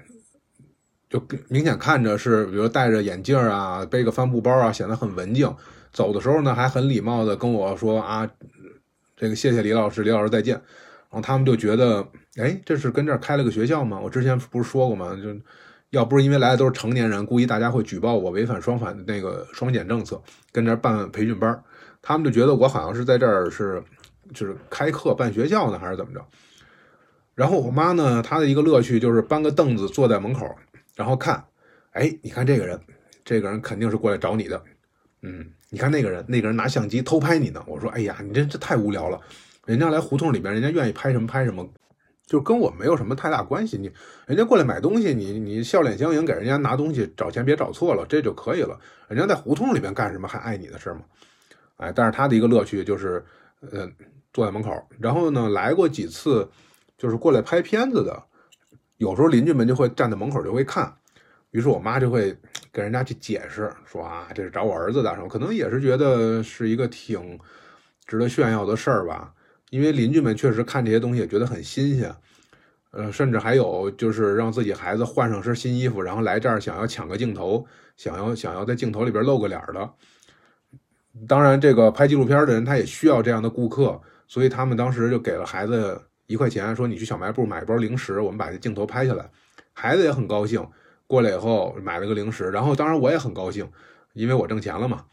[1.10, 5.54] 就明显看着是，比如戴着眼镜啊，背个帆布包啊，显得很文静。
[5.92, 8.30] 走的时候呢还很礼貌的跟我说啊，
[9.14, 10.62] 这个谢谢李老师，李老师再见。
[11.10, 13.98] 然后他们就觉得，哎，这是跟这儿开了个学校吗？
[14.00, 15.16] 我之前不是说过吗？
[15.16, 15.36] 就
[15.90, 21.60] 要不是因为来的都是成年人，估计大家会举报我违反双反的那个双减政策，跟这儿办培训班。
[22.00, 23.82] 他们就觉得我好像是在这儿是，
[24.32, 26.24] 就是开课办学校呢，还是怎么着？
[27.34, 30.46] 然后我妈呢，她的一个乐趣就是搬个凳子坐在门口，
[30.94, 31.44] 然后看，
[31.90, 32.80] 哎，你看这个人，
[33.24, 34.62] 这个人肯定是过来找你的，
[35.22, 37.62] 嗯，你看那个人，那个人拿相机偷拍你呢。
[37.66, 39.20] 我说，哎呀，你这这太无聊了，
[39.66, 41.68] 人家来胡同里面，人家愿意拍什么拍什么，
[42.26, 43.76] 就跟我没有什么太大关系。
[43.76, 43.90] 你
[44.26, 48.78] 人家过来买东西，你你笑脸相迎，给人家拿东西，找钱别找错了，这就可以了。
[49.08, 51.02] 人家在胡同里面干什么，还碍你的事吗？
[51.76, 53.24] 哎，但是他的一个乐趣就是，
[53.72, 53.88] 呃，
[54.32, 56.48] 坐在门口，然后呢，来过几次，
[56.98, 58.22] 就是过来拍片子的，
[58.98, 60.94] 有时候邻居们就会站在门口就会看，
[61.52, 62.36] 于是我妈就会
[62.70, 67.38] 跟人家去解释说啊，这是找我儿子的，什么可能也是觉得是一个挺
[68.06, 69.32] 值得炫耀的事儿吧，
[69.70, 72.14] 因为邻居们确实看这些东西也觉得很新鲜，
[72.90, 77.64] 呃，甚至还有就是让自己孩子换上身新衣服，然后来这儿想要抢个镜头，
[77.96, 79.90] 想要想要在镜头里边露个脸的。
[81.28, 89.28] 当然，这个拍纪录片的人他也需要这样的顾客，所以他们当时就给了孩子一块钱，说你去小卖部买一包零食，我们把这镜头拍下来。
[89.72, 90.66] 孩子也很高兴，
[91.06, 93.68] 过来以后买了个零食，然后当然我也很高兴，
[94.14, 95.04] 因为我挣钱了嘛，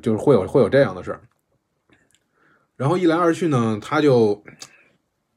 [0.00, 1.20] 就是会有会有这样的事儿。
[2.76, 4.42] 然后一来二去呢，他就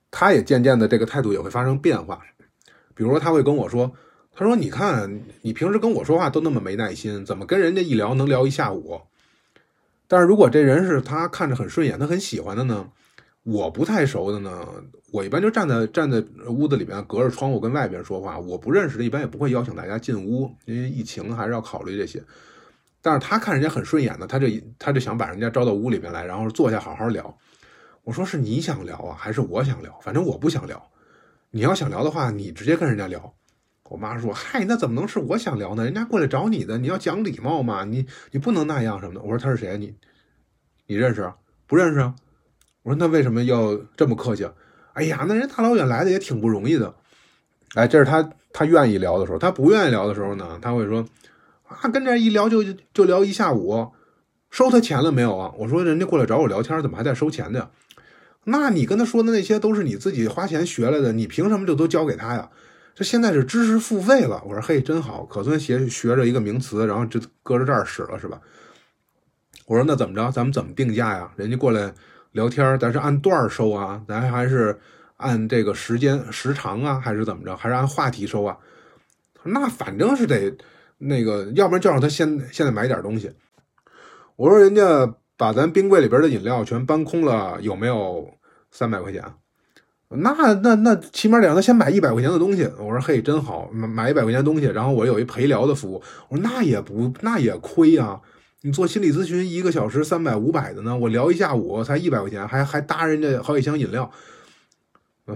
[0.10, 2.22] 他也渐渐的这个态度也会发生变化，
[2.96, 3.92] 比如说他会跟我说，
[4.34, 9.02] 他说你看你平时跟我说话都那么没耐心，怎么跟人家一聊能聊一下午？
[10.08, 12.90] 但是如果这人是他看着很顺眼，他很喜欢的呢，
[13.44, 14.68] 我不太熟的呢，
[15.12, 18.40] 我一般就站在站在屋子里面，隔着窗户跟外边说话。
[18.40, 22.24] 我不认识的，一般也不会邀请大家进屋，因为疫情还是要考虑这些。
[23.08, 27.38] 但是他看人家很顺眼的，他就他就想把人家招到屋里面来，然后坐下好好聊。
[28.04, 29.98] 我说是你想聊啊，还是我想聊？
[30.02, 30.92] 反正我不想聊。
[31.52, 33.34] 你要想聊的话，你直接跟人家聊。
[33.86, 35.86] 我妈说：“嗨，那怎么能是我想聊呢？
[35.86, 39.78] 人家过来找你的，你要讲礼貌嘛，你你不能那样什么的。”我说：“他是谁？
[39.78, 39.96] 你
[40.88, 41.32] 你认识？
[41.66, 42.02] 不认识？”
[42.84, 44.46] 我说：“那为什么要这么客气？”
[44.92, 46.94] 哎呀，那人大老远来的也挺不容易的。
[47.76, 51.06] 哎，这是他他愿意聊的时候，他不愿意聊的时候呢，他会说
[51.68, 53.92] ：“啊，跟这一聊就就聊一下午，
[54.50, 57.70] 收他钱了没有啊？”我说：“人家过来找我聊天，怎么还在收钱呢？”
[58.46, 62.50] 那你跟他说的那些都是你自己花钱学来的，你凭什么就都交给他呀？
[62.96, 68.40] 这现在是知识付费了，我说嘿，真好，可算学学着一个名词，然后就搁着这儿使了，是吧？
[69.66, 71.30] 我说那怎么着，咱们怎么定价呀？
[71.36, 71.94] 人家过来
[72.32, 74.80] 聊天，咱是按段收啊，咱还是
[75.18, 77.56] 按这个时间时长啊，还是怎么着？
[77.58, 78.58] 还是按话题收啊？
[79.36, 80.56] 他说那反正是得
[80.98, 83.32] 那个，要不然就让他先现在买点东西。
[84.36, 88.34] 我说人家把咱冰柜里边的饮料全搬空了，有没有
[88.72, 89.24] 三百块钱？
[90.10, 90.32] 那
[90.64, 92.64] 那那起码得让他先买一百块钱的东西。
[92.80, 96.02] 我说嘿，真好，买买一百块钱东西，然后我有一陪聊的服务。
[96.30, 98.22] 我说那也不那也亏啊。
[98.62, 104.10] 你做心理咨询一个小时三百五百的呢，我聊一下午才一百块钱，还还搭人家好几箱饮料。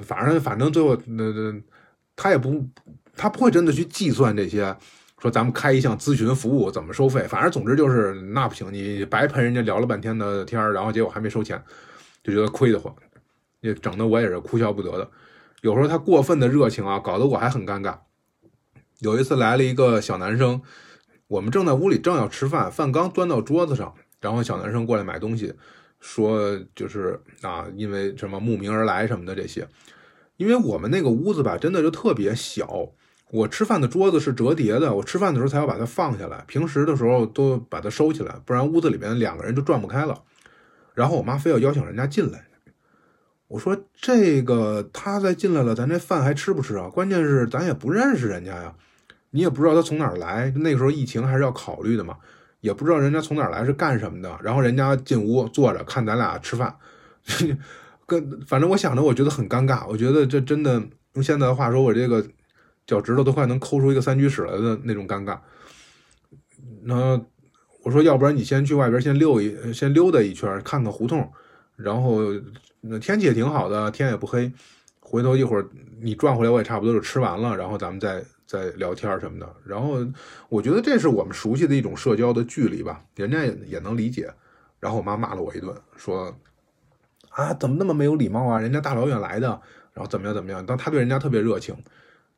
[0.01, 1.61] 反正反正最后那那
[2.15, 2.65] 他也不
[3.15, 4.73] 他不会真的去计算这些，
[5.21, 7.21] 说咱们开一项咨询服务怎么收费。
[7.27, 11.63] 反正总之就是那不行，你白陪人家聊了半天的天然后结果还没收钱，
[12.23, 12.93] 就觉得亏得慌，
[13.61, 15.09] 也整的我也是哭笑不得的。
[15.61, 17.99] 有时候他过分的热情啊，搞得我还很尴尬。
[18.99, 20.61] 有一次来了一个小男生。
[21.27, 25.53] 我们正在屋里正要吃饭，饭刚端到桌子上，然后小男生过来买东西，
[26.01, 29.65] 说就是啊，因为什么慕名而来什么的这些，
[30.35, 32.89] 因为我们那个屋子吧，真的就特别小，
[33.31, 40.21] 我吃饭的桌子是折叠的，我吃饭的时候才要把它放下来，平时的时候都把它收起来，不然屋子里面两个人就转不开了。
[40.93, 42.43] 然后我妈非要邀请人家进来，
[43.47, 46.89] 我说这个他再进来了，咱这饭还吃不吃啊？
[46.89, 48.75] 关键是咱也不认识人家呀。
[49.29, 52.17] 你也不知道他从哪儿来，那个时候疫情还是要考虑的嘛，
[52.59, 54.37] 也不知道人家从哪儿来是干什么的。
[54.43, 56.75] 然后人家进屋坐着看咱俩吃饭，
[58.05, 59.87] 跟反正我想着，我觉得很尴尬。
[59.87, 62.21] 我觉得这真的用现在的话说，我这个
[62.85, 65.39] 脚趾头都快能抠出一个三居室来的那种尴尬。
[66.83, 67.19] 那
[67.83, 71.31] 我说，要不然你先去外边先溜一先溜达一圈，看看胡同，
[71.75, 72.19] 然后
[72.81, 74.51] 那天气也挺好的，天也不黑，
[74.99, 75.67] 回头一会儿
[76.01, 78.23] 你转回来，我也差不多就吃完了，然后咱们再。
[78.47, 80.05] 再聊天什么的，然后
[80.49, 84.29] 我觉得这是我们熟悉的一种社交的距离吧，人家也也能理解。
[84.77, 86.37] 然后我妈骂了我一顿，说
[87.29, 88.59] 啊，怎么那么没有礼貌啊？
[88.59, 89.47] 人家大老远来的，
[89.93, 90.65] 然后怎么样怎么样？
[90.67, 91.73] 但他对人家特别热情，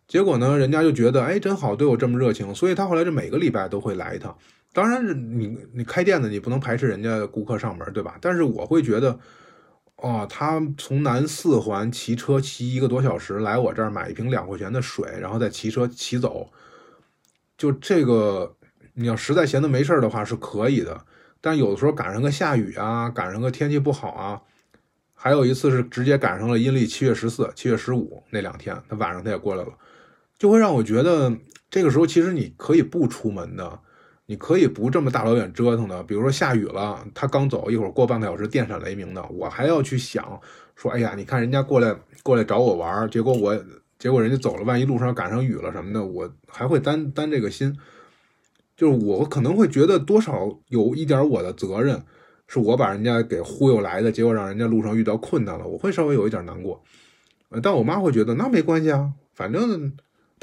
[0.07, 4.37] 结果呢，人家就觉得哎，真好，对我这么热情，所以他后来就每个礼拜都会来一趟。
[4.71, 5.05] 当然，
[5.39, 8.17] 你你开店的，你不能排斥人家顾客上门，对吧？
[8.21, 9.19] 但是我会觉得。
[9.97, 16.51] 哦，他从南四环骑车骑一个多小时来我这儿买一瓶两块钱的水，然后再骑车骑走。
[17.57, 18.53] 就这个，
[18.95, 21.05] 你要实在闲的没事儿的话是可以的，
[21.39, 24.41] 但有的时候赶上个下雨啊，赶上个天气不好啊，
[25.13, 29.71] 还有一次是直接赶上了阴历七月十四、七月十五那两天，他晚上他也过来了，
[30.43, 31.33] 就会让我觉得
[31.69, 33.79] 这个时候其实你可以不出门的。
[34.25, 40.37] 你可以不这么大老远折腾的，比如说下雨了，他刚走一会儿过半个小时电闪雷鸣的，我还要去想
[40.75, 43.57] 说，哎呀，你看人家过来过来找我玩，结果我
[43.97, 47.77] 结果人家走了，万一路上赶上雨了什么的，我还会担担这个心，
[48.75, 52.03] 就是我可能会觉得多少有一点我的责任，
[52.47, 56.81] 是我把人家给忽悠来的，结果让人家路上遇到困难了，我会稍微有一点难过，
[57.61, 59.93] 但我妈会觉得那没关系啊，反正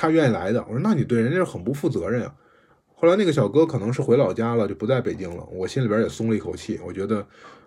[0.01, 2.35] 他愿意来的，我说那你对人家很不负责任啊。
[2.95, 5.45] 后来那个小哥可能是回老家了，就不在北京了。
[5.53, 7.27] 我心里边也松了一口气，我觉得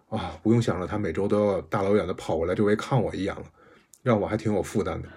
[0.09, 3.43] 啊，不用想着他每周都要大老远的跑过来这回看我一眼了，
[4.01, 5.07] 让我还挺有负担的。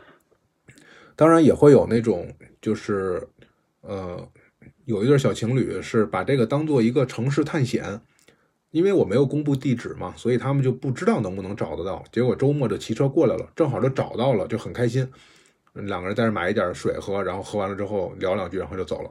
[1.14, 3.26] 当然也会有那种，就是
[3.80, 4.28] 呃，
[4.84, 7.98] 有一对小情侣是把这个当做一个城市探险，
[8.72, 12.04] 因为我没有公布地址嘛，所以他们就不知道能不能找得到。
[12.12, 15.10] 结果周末就骑车过来了，正好就找到了，就很开心。
[15.84, 19.10] 两个人在这买一点水喝，然后喝完了之后聊两句，然后就走了。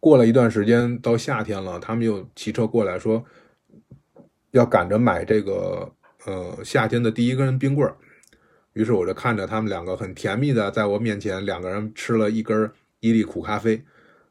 [0.00, 3.24] 过了一段时间，到夏天了，他们又骑车过来说，
[4.50, 5.90] 要赶着买这个
[6.26, 7.96] 呃夏天的第一根冰棍儿。
[8.74, 13.82] 于是我就看着他们两个很甜蜜的在我面前，两个人吃了一根伊利苦咖啡，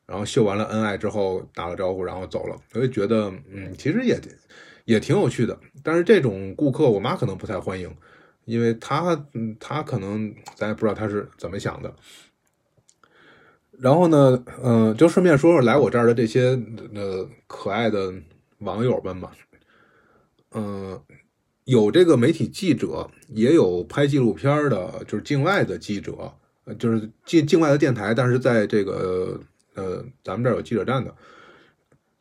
[0.05, 2.55] 然后秀完了恩爱之后打了招呼，然后走了。
[2.73, 4.19] 我就觉得，嗯，其实也
[4.85, 5.57] 也挺有趣的。
[5.81, 7.89] 但是这种顾客，我妈可能不太欢迎，
[8.45, 11.93] 因为他，嗯，她可能咱也不知道他是怎么想的。
[13.79, 16.59] 然后呢，嗯，就顺便说说来我这儿的这些
[16.93, 18.13] 呃可爱的
[18.59, 19.31] 网友们吧，
[20.51, 21.01] 嗯，
[21.65, 26.33] 有这个媒体记者，也有拍纪录片的，就是境外的记者，
[26.77, 29.41] 就是境境外的电台，但是在这个
[29.73, 31.13] 呃咱们这儿有记者站的。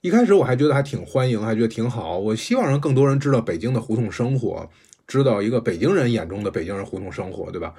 [0.01, 4.69] 一开始我还觉得还挺欢迎，还觉得挺好，我希望让更多人知道北京的胡同生活，
[5.13, 7.75] 知道一个北京人眼中的北京人胡同生活，对吧？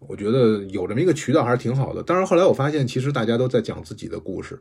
[0.00, 2.02] 我觉得有这么一个渠道还是挺好的。
[2.02, 4.60] 当然，后来我发现，其实大家都在讲自己的故事，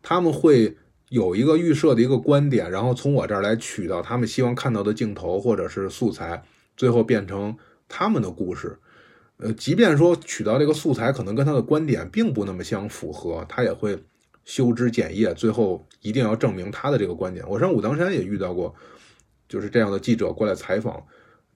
[0.00, 0.76] 他们会
[1.08, 6.40] 有一个预设的一个观点，然后从我这儿来取到他们希望看到的镜头或者是素材，
[6.76, 7.56] 最后变成
[7.88, 8.78] 他们的故事。
[9.38, 13.98] 呃，即便说取到这个素材可能跟他的观点并不那么相符合，他也会
[14.44, 17.44] 修枝剪叶，最后一定要证明他的这个观点。
[17.48, 18.72] 我上武当山也遇到过
[19.48, 21.04] 就是这样的记者过来采访，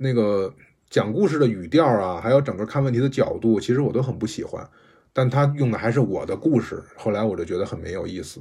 [0.02, 0.54] 那个
[0.88, 4.66] 讲故事的语调啊，还有整个看问题的角度，其实我都很不喜欢。
[5.12, 8.40] 但他用的还是我的故事，后来我就觉得很没有意思。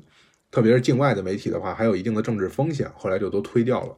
[0.49, 3.95] 特别是境外的媒体的话，还有一定的政治风险，后来就都推掉了。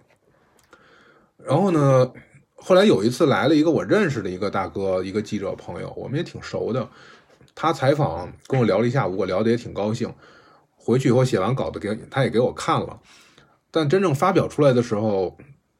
[1.38, 2.12] 然后呢，
[2.55, 6.89] 后来有一次来了一个我认识的一个大哥，一个记者朋友，我们也挺熟的。
[7.53, 10.12] 他采访跟我聊了一下午，我聊得也挺高兴。
[10.76, 12.99] 回去以后写完稿子给他也给我看了。
[13.70, 15.38] 但真正发表出来的时候，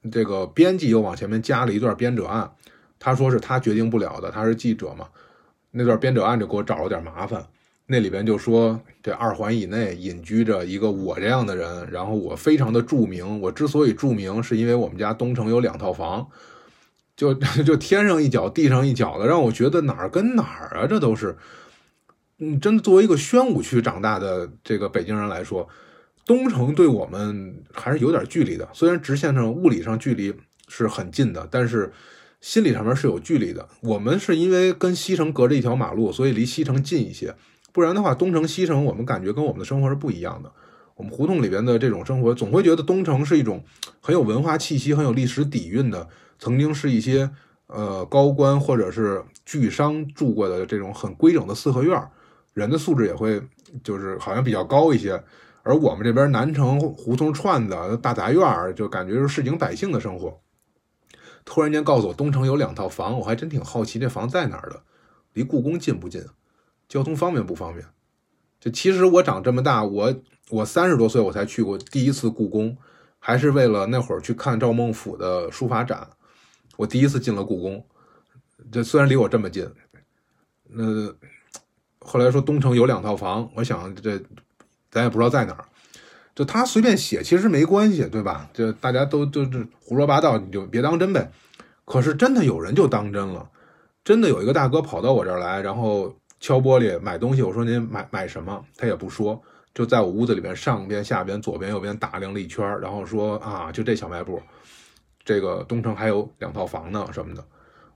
[0.10, 2.50] 这个编辑又往前面加了一段编者案，
[2.98, 5.08] 他说是他决定不了的，他是记者嘛。
[5.70, 7.46] 那段编者案就给我找了点麻烦，
[7.86, 16.28] 那里边就说这二环以内隐居着一个我这样的人，然后我非常的著名，我之所以著名是因为我们家东城有两套房，
[17.16, 17.34] 就
[17.64, 21.38] 就天上一脚地上一脚的，让我觉得哪儿跟哪儿啊，这都是，
[22.40, 25.70] 嗯，真的作为一个宣武区长大的这个北京人来说。
[26.32, 30.34] 东城对我们还是有点距离的，虽然直线上物理上距离
[30.70, 31.92] 是很近的，但是
[32.40, 33.68] 心理上面是有距离的。
[33.82, 37.36] 我们是因为跟西城隔着一条马路，所以离西城近一些。
[37.74, 40.50] 不然的话，东城西城我们感觉跟我们的生活是不一样的。
[40.96, 43.62] 我们胡同里边的这种生活，总会觉得东城是一种
[44.00, 46.08] 很有文化气息、很有历史底蕴的，
[46.40, 47.30] 曾经是一些
[47.68, 52.02] 呃高官或者是巨商住过的这种很规整的四合院，
[52.54, 53.42] 人的素质也会
[53.84, 55.22] 就是好像比较高一些。
[55.64, 60.42] 而我们这边南城胡同串子大杂院，就感觉是市井百姓的生活。
[61.46, 64.82] 突然间告诉我东城有两套房，我还真挺好奇这房在哪儿的，
[65.34, 66.26] 离故宫近不近？
[66.88, 67.86] 交通方便不方便？
[68.60, 70.16] 就其实我长这么大，我
[70.50, 72.76] 我三十多岁我才去过第一次故宫，
[73.20, 76.10] 还是为了那会儿去看赵孟俯的书法展，
[76.78, 77.86] 我第一次进了故宫。
[78.72, 79.68] 这虽然离我这么近，
[80.70, 81.14] 那
[82.00, 84.20] 后来说东城有两套房，我想这。
[84.92, 85.64] 咱也不知道在哪儿，
[86.36, 88.50] 就他随便写其实没关系，对吧？
[88.54, 91.32] 就大家都都是胡说八道，你就别当真呗。
[91.86, 93.50] 可是真的有人就当真了，
[94.04, 97.42] 真的有一个大哥跑到我这儿来，然后敲玻璃买东西。
[97.42, 98.64] 我说您买买什么？
[98.78, 99.42] 他也不说，
[99.74, 104.42] 就在我屋子里边上边下边左边右边打量了一圈，然后说啊，就这小卖部，
[105.24, 107.44] 这个东城还有两套房呢什么的。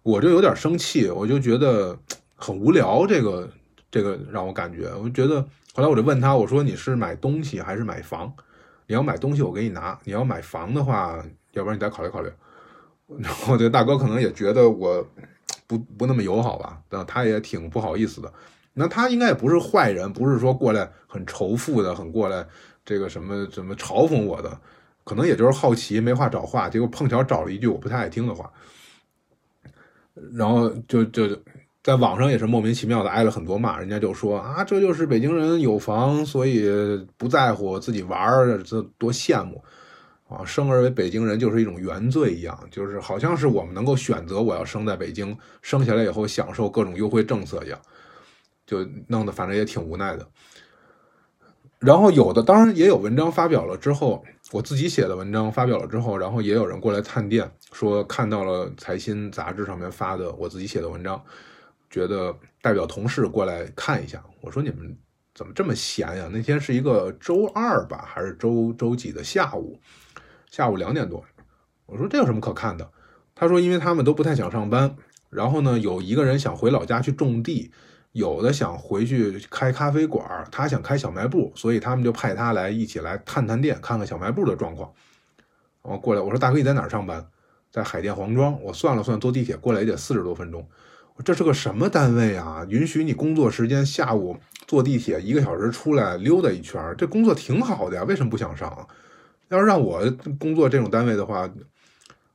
[0.02, 1.98] 我就有点生气，我就觉得
[2.36, 3.50] 很无聊，这个
[3.92, 5.46] 这个让我感觉，我觉得。
[5.76, 8.34] 后来我就问他，我说你是买东西还是买房？
[8.88, 11.22] 你要买东西我给你拿，你要买房的话，
[11.52, 12.32] 要不然你再考虑考虑。
[13.20, 15.06] 然后这大哥可能也觉得我
[15.68, 18.34] 不不那么友好吧，那他也挺不好意思的。
[18.74, 22.48] 那他应该也不是坏人，不是说过来很仇富的，很过来
[22.86, 24.58] 这个什么什么嘲讽我的，
[25.04, 28.50] 可能也就是好奇没话找话，结果碰巧找了一句我不太爱听的话，
[30.34, 31.38] 然后就就。
[31.86, 36.68] 在网上也是莫名其妙的挨了很多骂，人家就说啊，这就是北京人有房，所以
[37.16, 39.64] 不在乎自己玩儿，这多羡慕
[40.28, 40.44] 啊！
[40.44, 47.80] 生而为北京人就是一种原罪一样，就是好像是我们能够选择我要生在北京，生下来以后享受各种优惠政策一样，
[48.66, 50.28] 就弄得反正也挺无奈的。
[51.78, 61.22] 然后有的当然也有文章发表了之后，我自己写的文章发表了之后，然后也有人过来探店，说看到了财新杂志上面发的我自己写的文章。
[61.96, 64.98] 觉得代表同事过来看一下，我说你们
[65.34, 66.30] 怎么这么闲呀？
[66.30, 69.80] 那天是一个周二吧，还是周周几的下午？
[70.52, 71.24] 下午两点多。
[71.86, 72.92] 我说这有什么可看的？
[73.34, 74.94] 他说因为他们都不太想上班，
[75.30, 77.72] 然后呢，有一个人想回老家去种地，
[78.12, 84.92] 有的想回去开咖啡馆，他想开小卖部，所以他们就派他来一起来探探店，看看小卖部的状况。
[85.82, 87.26] 我过来，我说大哥你在哪儿上班？
[87.72, 88.62] 在海淀黄庄。
[88.62, 90.68] 我算了算，坐地铁过来也得四十多分钟。
[91.24, 92.66] 这是个什么单位啊？
[92.70, 94.38] 允许你工作时间下午
[94.68, 98.88] 坐地铁一个小时出来溜达一圈这工作挺好的呀，为什么不想上？
[99.50, 100.02] 要是让我
[100.40, 101.50] 工作这种单位的话，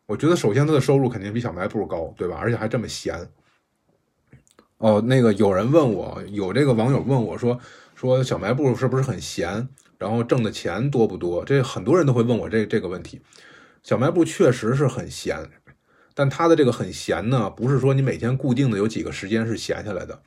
[0.07, 2.39] 我觉得首先他的收入肯定比小卖部高，对吧？
[2.41, 3.29] 而且还这么闲。
[4.79, 7.61] 哦，那个有人问我，有这个网友问我说，
[7.95, 9.69] 说小卖部是不是很闲？
[9.99, 11.45] 然后挣的钱多不多？
[11.45, 13.21] 这很多人都会问我这这个问题。
[13.83, 15.39] 小卖部确实是很闲。
[16.15, 20.21] 但他的这个很闲呢，不是说你每天固定的有几个时间是闲下来的，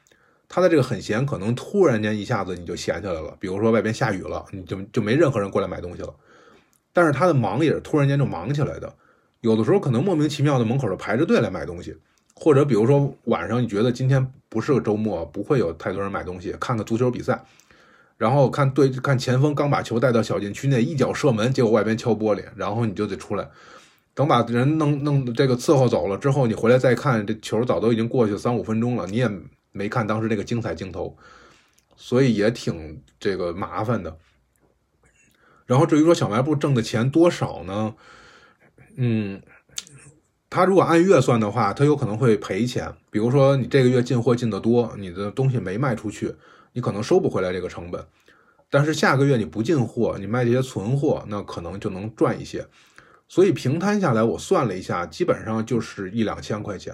[0.48, 6.14] 他的这个很闲可能突然间一下子你就闲下来了，比如说外边下雨了，你就就没任何人过来买东西了。
[6.94, 8.94] 但是他的忙也是突然间就忙起来的，
[9.42, 11.98] 有的时候可能莫名其妙的门口就排着队来买东西，
[12.36, 17.44] 或者比如说晚上你觉得今天不是个周末，不会有太多人买东西，看个足球比赛，
[18.18, 23.50] 然后看对看前锋刚把球带到小禁区内一脚射门，结果外边敲玻璃，然后你就得出来。
[24.16, 29.30] 等把人弄弄这个伺候走了之后，你回来再看，这球早都已经过去三五分钟了，你也
[29.72, 31.18] 没看当时那个精彩镜头，
[31.96, 34.16] 所以也挺这个麻烦的。
[35.66, 37.96] 然后至于说小卖部挣的钱多少呢？
[38.98, 39.42] 嗯，
[40.50, 42.94] 他如果按月算的话，他有可能会赔钱。
[43.10, 46.36] 比如说你这个月进货进的多，你的东西没卖出去，
[46.74, 48.06] 你可能收不回来这个成本。
[48.70, 52.68] 但是下个月你不进货，你卖这些存货，那可能就能赚一些。
[53.28, 56.94] 所以平摊下来，我算了一下，基本上就是一两千块钱。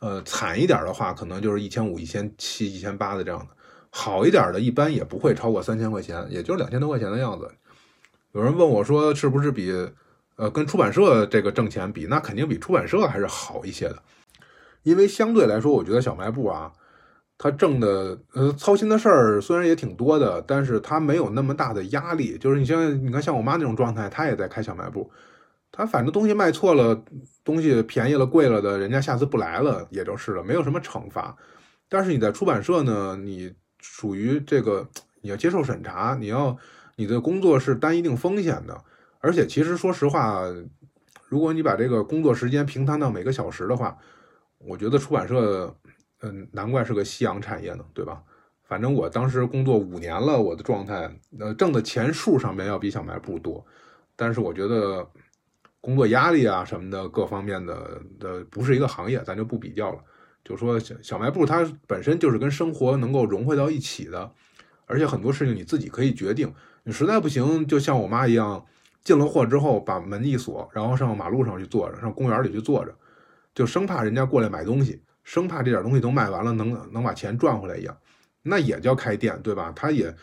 [0.00, 3.46] 呃，惨一点的话，可能就是一千五、一千七、一千八的这样的；
[3.88, 7.48] 好一点的，一般也不会超过三千块钱，也就是两千多块钱的样子。
[8.32, 9.72] 有人问我说，是不是比
[10.34, 14.02] 呃跟出版社这个挣钱比，那肯定比出版社还是好一些的。
[14.82, 16.72] 因为相对来说，我觉得小卖部啊，
[17.38, 22.36] 他挣的呃操心的事儿虽然也挺多的，但是他没有那么大的压力。
[22.36, 25.08] 就是你像你看像我妈那种状态，她也在开小卖部。
[25.74, 27.02] 他反正东西卖错了，
[27.42, 31.34] 东西便宜了、贵了的，人家下次不来了也就是了，没有什么惩罚。
[31.88, 33.50] 但是你在出版社呢，你
[33.80, 34.86] 属于这个
[35.22, 36.54] 你要接受审查，你要
[36.96, 38.84] 你的工作是担一定风险的。
[39.20, 40.42] 而且其实说实话，
[41.26, 43.96] 如果你把这个工作时间平摊到每个小时的话，
[44.58, 45.74] 我觉得出版社，
[46.20, 48.22] 嗯，难怪是个夕阳产业呢，对吧？
[48.62, 51.10] 反正我当时工作五年了，我的状态，
[51.40, 53.64] 呃，挣的钱数上面要比小卖部多，
[54.14, 55.08] 但是我觉得。
[55.82, 59.98] 工作压力啊什么的各方面的的不是一个行业，咱就不比较了。
[60.44, 64.32] 就说小小卖部它本身就是跟生活能够融汇到一起的，
[64.86, 66.50] 而且很多事情你自己可以决定。
[66.84, 68.64] 你实在不行，就像我妈一样，
[69.04, 72.94] 进了货之后把门一锁，然后上马路上去坐着，上公园里去坐着，
[73.54, 77.96] 就生怕人家过来买东西，生怕这点东西都卖完了能能把钱赚回来一样。
[78.42, 79.72] 那也叫开店对吧？
[79.74, 80.14] 他也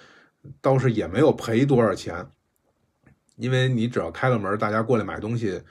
[0.61, 2.25] 倒是也没有赔多少钱。
[3.39, 5.61] 因为你只要开了门，大家过来买东西，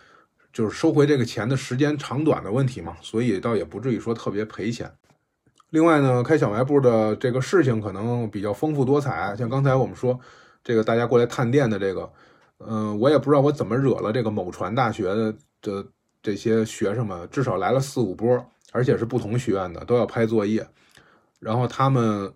[0.52, 4.90] 就是收回这个钱的时间长短的问题嘛，所以倒也不至于说特别赔钱。
[5.68, 10.18] 另外呢，开小卖部的这个事情可能比较丰富多彩，像刚才我们说
[10.64, 12.10] 这个大家过来探店的这个，
[12.66, 15.04] 嗯，我也不知道我怎么惹了这个某传大学
[15.60, 15.86] 的
[16.22, 18.42] 这些学生们，至少来了四五波，
[18.72, 20.66] 而且是不同学院的，都要拍作业，
[21.38, 22.32] 然后他们。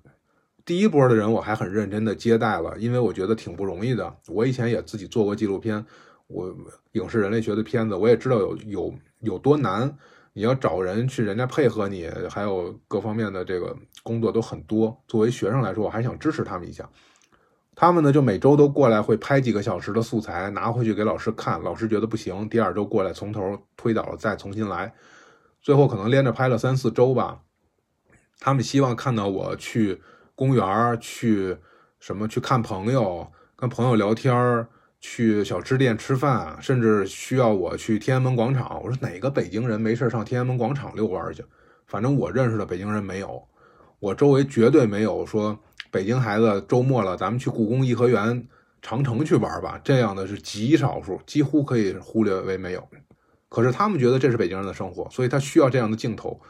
[0.64, 4.16] 第一波的人我还很认真的接待了，因为我觉得挺不容易的。
[4.28, 5.84] 我以前也自己做过纪录片，
[6.28, 6.54] 我
[6.92, 9.96] 影视人类学的片子，我也知道有有有多难。
[10.34, 14.96] 你要找人去，人家配合你，还有各方面的这个工作都很多。
[15.06, 16.88] 作为学生来说，我还想支持他们一下。
[17.74, 21.60] 他们呢，就每周都过来，会拍几个小时的素材，拿回去给老师看。
[21.62, 24.94] 老师觉得不行，第二周过来从头推倒了，再重新来。
[25.60, 27.42] 最后可能连着拍了三四周吧。
[28.38, 30.00] 他们希望看到我去。
[30.42, 31.56] 公园去
[32.00, 32.26] 什么？
[32.26, 34.66] 去看朋友，跟朋友聊天
[34.98, 38.82] 去小吃店吃饭，甚至需要我去天安门广场。
[38.82, 41.44] 我说哪个北京人没事上天安门广场遛弯去？
[41.86, 43.40] 反正我认识的北京人没有，
[44.00, 45.56] 我周围绝对没有说
[45.92, 48.44] 北京孩子周末了，咱们去故宫、颐和园、
[48.80, 49.80] 长城去玩吧。
[49.84, 52.88] 这样的是极少数，几乎可以忽略为没有。
[53.48, 56.40] 可是他们觉得这是北京人的生活，所以他需要这样的镜头。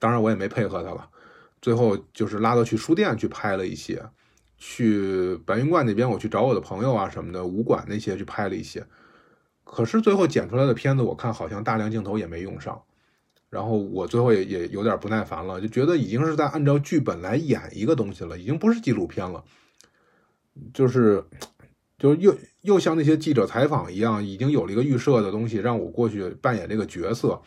[0.00, 1.08] 当然，我也没配合他了。
[1.62, 4.02] 最后就是拉到去书店去拍了一些，
[4.56, 8.86] 去白云观那边我去找我的朋友啊什么的，武馆那些去拍了一些，
[9.64, 12.82] 可是最后剪出来的片子我看好像大量镜头也没用上，
[13.50, 19.44] 然后我最后也也有点不耐烦了，就觉得已经是在按照剧本来演一个东西了，已经不是纪录片了，
[20.72, 21.22] 就是
[21.98, 27.42] 就又又像那些记者采访一样，已经有了一个预设的东西让我过去扮演这个角色。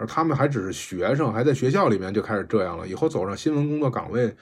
[0.00, 2.88] 而他们还只是学生，还在学校里面就开始这样了。
[2.88, 4.34] 以后走上新闻工作岗位，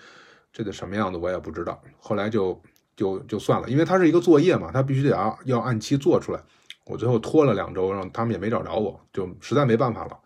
[0.53, 1.83] 这得什么样子我也不知道。
[1.99, 2.63] 后来就
[2.95, 6.41] 就就算了，因为它是一个作业嘛，他必须得要要按期做出来。
[6.85, 10.17] 我最后拖了两周，让他们也没找着我，就实在没办法了，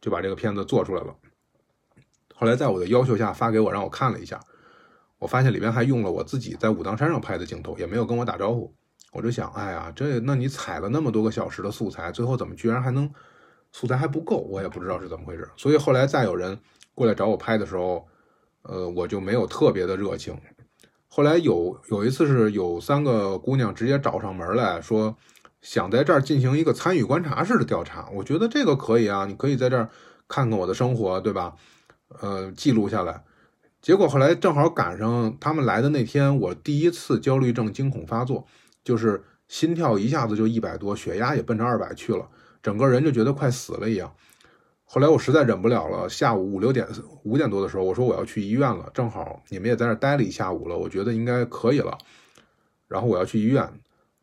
[0.00, 1.14] 就把这个片子做出来了。
[2.34, 4.40] 后来在我的要求下发给我，让我看了一下，
[5.20, 8.74] 我发现里面还用了我自己在武当山上拍的镜头，也没有跟我打招呼。
[9.12, 13.08] 我就想，哎呀，这那你采了那么多个小时的素材，最后怎么居然还能？
[13.72, 15.48] 素材还不够，我也不知道是怎么回事。
[15.56, 16.58] 所以后来再有人
[16.94, 18.06] 过来找我拍的时候，
[18.62, 20.36] 呃，我就没有特别的热情。
[21.08, 25.16] 后来有有一次是有三个姑娘直接找上门来说，
[25.60, 28.08] 想在这儿进行一个参与观察式的调查。
[28.12, 29.88] 我觉得这个可以啊，你可以在这儿
[30.28, 31.54] 看看我的生活，对吧？
[32.20, 33.24] 呃，记录下来。
[33.82, 38.46] 结果后来正好赶上他们来的那天，我第一次焦虑症惊恐发作，
[38.84, 42.28] 就是心跳一下子就一百多，血压也奔着二百去了。
[42.62, 44.12] 整个人就觉得快死了一样。
[44.84, 46.84] 后来我实在忍不了了，下午五六点、
[47.22, 48.90] 五点多的时候，我说我要去医院了。
[48.92, 51.96] 正好你们也在那待了一下午了，我觉得应该可以了。
[52.88, 53.72] 然后我要去医院，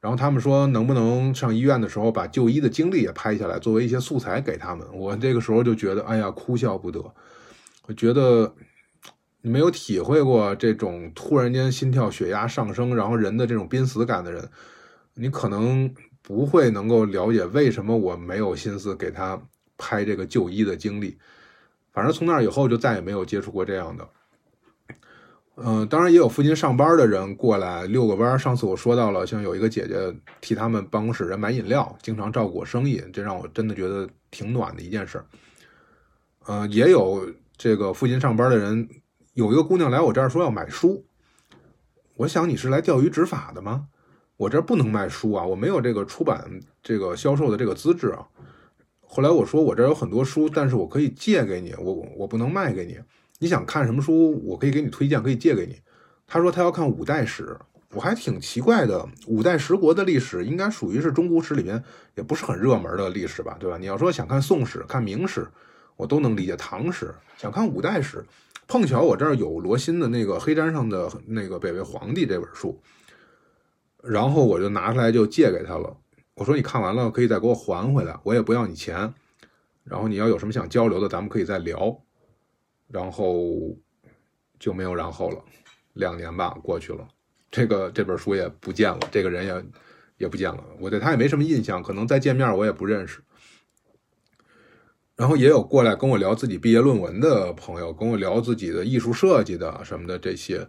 [0.02, 4.86] 然后他们说能不能上医院的时候把就医的经历也拍下来，作为一些素材给他们。
[4.94, 7.02] 我这个时候就觉得，哎呀，哭笑不得。
[7.86, 8.54] 我觉得
[9.42, 14.50] 你没有体会过这种突然间心跳、血压上升，然后人的这种濒死感的人，
[15.14, 15.96] 你可能。
[16.28, 19.42] 不会能够了解为什么我没有心思给他
[19.78, 21.18] 拍这个就医的经历。
[21.94, 24.10] 反正从那以后就再也没有接触过这样的。
[25.56, 28.38] 嗯，当然也有附近上班的人过来遛个弯。
[28.38, 35.24] 上次我说到了，像有一个姐姐替他们办公室人买饮料，经常照顾我生意，这让我真的觉得挺暖的一件事。
[36.46, 37.26] 呃，也有
[37.56, 38.90] 这个附近上班的人，
[39.34, 41.06] 有一个姑娘来我这儿说要买书。
[42.16, 43.88] 我想你是来钓鱼执法的吗？
[44.38, 46.48] 我这不能卖书啊，我没有这个出版
[46.82, 48.26] 这个销售的这个资质啊。
[49.02, 53.00] 后来我说我这儿有很多书，但是我可以借给你，我我不能卖给你。
[53.40, 54.40] 你想看什么书？
[54.46, 55.78] 我可以给你推荐，可以借给你。
[56.28, 57.58] 他说他要看五代史，
[57.94, 59.08] 我还挺奇怪的。
[59.28, 61.84] 五代十国的历史应该属于是中古史里面
[62.16, 63.78] 也不是很热门的历史吧，对吧？
[63.78, 65.48] 你要说想看宋史、看明史，
[65.96, 66.56] 我都能理解。
[66.58, 68.24] 唐史想看五代史，
[68.68, 72.78] 碰巧我这儿有罗新的那个《黑毡上的那个北魏皇帝》这本书，
[74.04, 75.98] 然后我就拿出来就借给他了。
[76.36, 79.14] 我说你看完了可以再给我还回来，我也不要你钱。
[79.84, 82.04] 然后你要有什么想交流的，咱们可以再聊。
[82.90, 83.76] 然后
[84.60, 85.44] 就没有然后了，
[85.94, 87.08] 两年吧过去了，
[87.52, 89.66] 这个这本书也不见了，这个人也
[90.20, 93.22] 也不见了，我对他也没什么印象，可能再见面我也不认识。
[95.16, 100.68] 然后也有过来跟我聊自己毕业论文的朋友，跟我聊自己的艺术设计的什么的这些，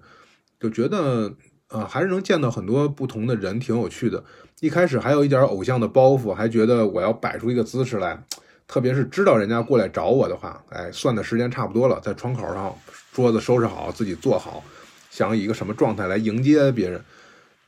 [0.59, 1.37] 就觉得
[1.71, 4.23] 呃还是能见到很多不同的人，挺有趣的。
[4.61, 8.23] 一开始还有一点偶像的包袱，还觉得我要摆出一个姿势来。
[8.67, 12.75] 特别是知道人家过来找我的话，哎，算的时间差不多了，在窗口上
[13.13, 14.63] 桌子收拾好，自己坐好，
[15.11, 17.03] 想以一个什么状态来迎接别人。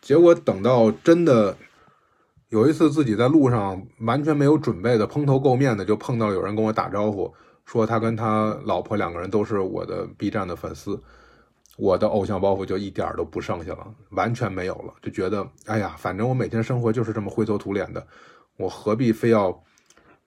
[0.03, 1.57] 结果等到真的
[2.51, 7.32] 有一次自己在路上完全没有准备的蓬头垢面的就碰到有人跟我打招呼，
[7.64, 11.01] 说他跟他老婆两个人都是我的 B 站的粉丝，
[11.81, 18.07] 我的偶像包袱就一点都不剩下了，完全没有了，就觉得哎呀，反正我每天生活就是这么灰头土脸的，
[18.57, 19.62] 我何必非要。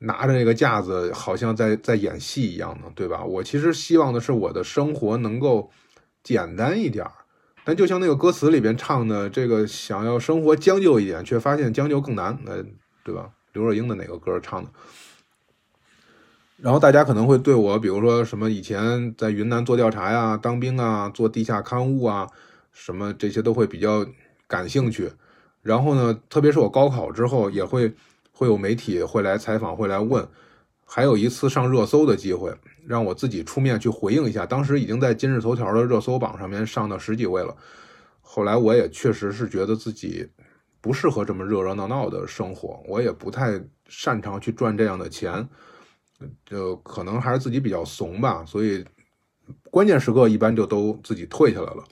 [0.06, 3.24] 拿着那个架子，好像在在演戏一样呢，对吧？
[3.24, 5.72] 我其实希望的是我的生活能够
[6.22, 7.12] 简单一点儿，
[7.64, 12.62] 但就像那个歌词里边唱的，这个想要生活将就一点，却发现将就更难，呃，
[13.06, 13.30] 对吧？
[13.54, 14.70] 刘若英的哪个歌唱的？
[16.64, 22.28] 然后大家可能会对我，比如说什么以前在云南做调查呀、当兵啊、做地下刊物啊，
[22.72, 24.05] 什么这些都会比较
[24.47, 25.11] 感兴趣。
[25.61, 27.93] 然后呢，特别是我高考之后也会。
[28.36, 30.28] 会有媒体会来采访，会来问，
[30.86, 32.51] 还有一次上热搜的机会，
[32.84, 34.43] 让我自己出面去回应一下。
[34.43, 37.55] 当时已经在今日头条的热搜榜上面上到十几位了。
[38.22, 40.28] 后来我也确实是觉得自己
[40.82, 45.47] 不适合这么热热闹闹的生活，我也不太擅长去赚这样的钱，
[46.45, 48.43] 就可能还是自己比较怂吧。
[48.45, 48.84] 所以
[49.69, 51.84] 关键时刻一般就都自己退下来了。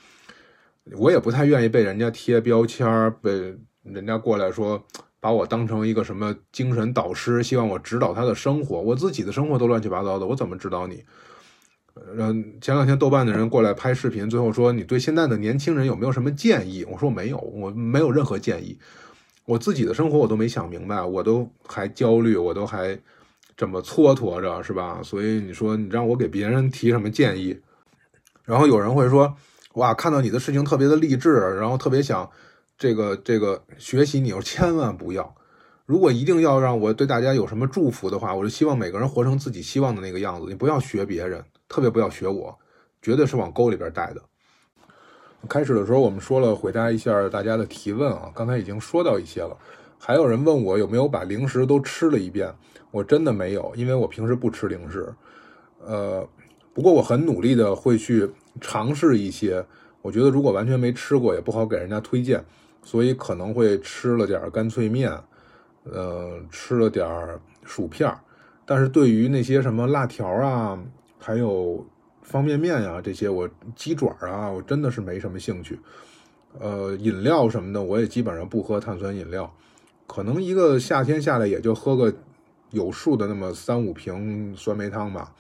[0.98, 4.84] 我也不太愿意被人家贴标签，被人家过来说。
[5.24, 11.06] 把我当成一个什么精神导师，希望我指导他的生活，我自己的生活都乱七八糟的，我怎么指导你？
[12.18, 16.84] 嗯，前两天豆瓣的人过来拍视频，最后说你对现在的年轻人有没有什么建议？
[16.86, 18.80] 我说没有，我没有任何建议，
[19.46, 22.98] 我自己的生活我都没想明白，我都还焦虑，我都还
[23.62, 25.02] 这么蹉跎着，是吧？
[25.04, 27.56] 所以你说你让我给别人提什么建议？
[28.44, 29.36] 然后有人会说，
[29.76, 32.28] 哇，看到你的事情特别的励志，然后特别想。
[32.76, 35.36] 这个这个学习，你要千万不要。
[35.86, 40.48] 如果一定要让我对大家有什么祝福的话，我就希望每个人活成自己希望的那个样子。
[40.50, 42.58] 你不要学别人，特别不要学我，
[43.00, 44.22] 绝对是往沟里边带的。
[45.48, 48.32] 开始的时候我们说了，回答一下大家的提问啊。
[48.34, 49.56] 刚才已经说到一些了，
[50.00, 52.52] 还有人问我有没有把零食都吃了一遍，
[52.92, 55.12] 我真的没有，因为我平时不吃零食。
[55.84, 56.28] 呃，
[56.74, 58.30] 不过我很努力的会去
[58.60, 59.66] 尝试一些。
[60.02, 62.44] 我觉得如果完全没吃过，也不好给人家推荐。
[62.84, 65.12] 所以可能会吃了点干脆面，
[65.84, 67.08] 呃，吃了点
[67.64, 68.20] 薯片儿
[68.66, 70.84] 但是对于那些什么辣条啊，
[71.20, 71.86] 还有
[72.24, 75.80] 方便面呀这些，我鸡爪啊，我真的是没什么兴趣。
[76.60, 79.54] 呃，饮料什么的，我也基本上不喝碳酸饮料，
[80.08, 82.12] 可能一个夏天下来也就喝个
[82.72, 85.32] 有数的那么三五瓶酸梅汤吧。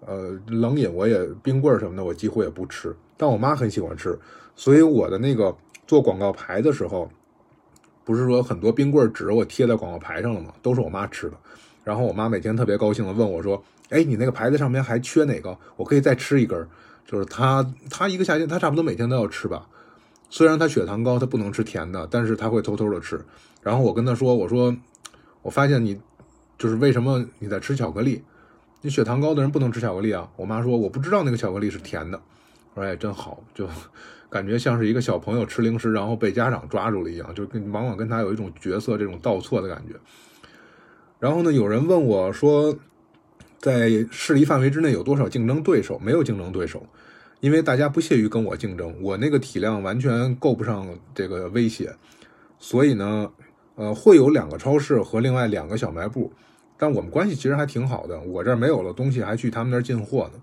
[0.00, 4.18] 呃，冷饮我也冰棍什么的，我几乎也不吃，但我妈很喜欢吃，
[4.56, 5.56] 所以我的那个。
[5.88, 7.08] 做广告牌的时候，
[8.04, 10.52] 不是说很多冰棍纸我贴在广告牌上了吗？
[10.60, 11.36] 都是我妈吃的。
[11.84, 15.56] 然后我妈每天特别高兴的问我说：“哎，你那个牌子上面还缺哪个？
[15.76, 16.68] 我可以再吃一根。”
[17.06, 19.68] 就是她，她一个夏天，她差不多每天都要吃吧。
[20.28, 23.24] 虽然她血糖高，她不能吃甜的，但是她会偷偷的吃。
[23.62, 24.76] 然后我跟她说：“我说，
[25.42, 26.00] 我发现你
[26.58, 28.22] 就是为什么你在吃巧克力？
[28.82, 32.20] 你血糖高的人不能吃巧克力啊？”我妈说：“我不知道那个巧克力是甜的。”
[32.74, 33.68] 我说哎，真好，就
[34.28, 39.94] 感觉像是一个小朋友吃零食，然后被家长抓住了一样，就跟往往跟他有一种角色这种倒错的感觉。
[41.18, 42.76] 然后呢，有人问我说，
[43.58, 45.98] 在势力范围之内有多少竞争对手？
[45.98, 46.86] 没有竞争对手，
[47.40, 51.94] 因为大家不屑于跟我竞争，我那个体量完全够不上这个威胁。
[52.58, 53.30] 所以呢，
[53.76, 56.30] 呃，会有两个超市和另外两个小卖部，
[56.78, 58.20] 但我们关系其实还挺好的。
[58.20, 60.40] 我这儿没有了东西，还去他们那儿进货呢。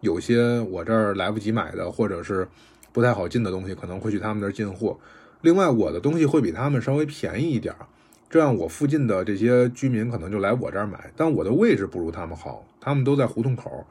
[0.00, 2.48] 有些我这儿来不及买的，或者是
[2.92, 4.98] 不太好进的东西，可能会去他们那儿进货。
[5.42, 7.86] 另外，我的东西会比他们稍微便宜一点儿，
[8.28, 11.12] 这样我附近的这些居民可能就来我这儿买。
[11.16, 13.86] 但我的位置不如他们好，他们都在胡同口，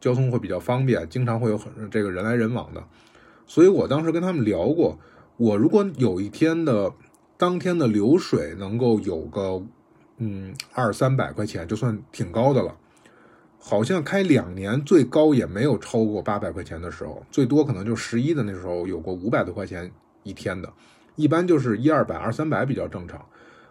[0.00, 2.82] 交通会比较方便，经常会有很这个人来人往的。
[3.46, 4.98] 所以我当时跟他们聊过，
[5.36, 6.92] 我如果有一天的
[7.36, 9.62] 当天的流水能够有个
[10.18, 12.76] 嗯二三百块钱，就算挺高的了。
[13.58, 19.90] 好像开两年最高也没有超过八百块钱的时候，最多可能就十一的那时候有过五百多块钱
[20.22, 20.72] 一天的，
[21.16, 23.26] 一般就是一二百、二三百比较正常。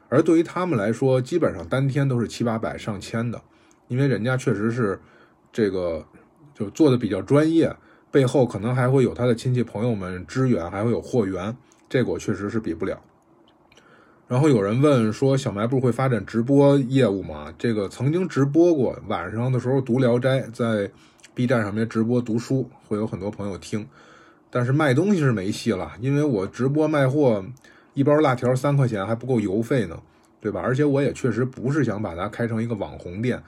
[0.09, 3.41] 而对于他们来说，基本上单天都是七八百、上千的，
[3.87, 4.99] 因为人家确实是
[5.53, 6.05] 这个
[6.53, 7.73] 就做的比较专业，
[8.11, 11.55] 背后可能还会有他的亲戚朋友们支援，还会有货源，
[11.87, 13.01] 这个我确实是比不了。
[14.27, 17.53] 然后有人问说，小卖部会发展直播业务吗？
[17.59, 20.89] 这个曾经直播过，晚上的时候读《聊斋》，在
[21.35, 23.87] B 站上面直播读书，会有很多朋友听。
[24.49, 27.45] 但是卖东西是没戏了，因为我直播卖货，
[27.93, 29.95] 一包辣条三块钱还不够邮费呢，
[30.41, 30.59] 对吧？
[30.59, 33.39] 而且我也确实不是想把它开成一个网红店，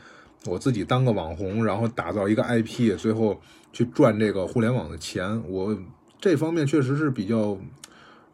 [0.45, 3.41] 我自己当个网红，然后打造一个 IP，最后
[3.73, 5.41] 去赚这个互联网的钱。
[5.49, 5.75] 我
[6.21, 7.57] 这方面确实是比较。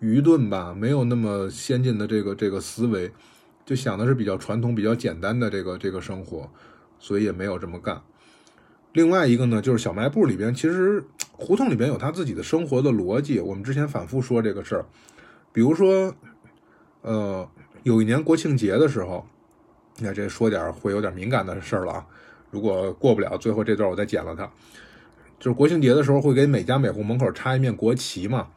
[0.03, 3.09] 愚钝吧，没有那么先进的这个这个思维，
[3.65, 6.49] 就想的是比较传统、比较简单的这个这个生活，
[6.99, 8.01] 所以也没有这么干。
[8.91, 11.01] 另外一个呢，就是小卖部里边，其实
[11.31, 13.39] 胡同里边有他自己的生活的逻辑。
[13.39, 14.85] 我们之前反复说这个事儿，
[15.53, 16.13] 比如说，
[17.01, 17.49] 呃，
[17.83, 19.25] 有一年国庆节的时候，
[19.99, 22.05] 那这说点会有点敏感的事儿了啊。
[22.51, 24.51] 如果过不了，最后这段我再剪了它。
[25.39, 28.49] 就是国庆节的时候，会给每家每户门口插一面国旗嘛。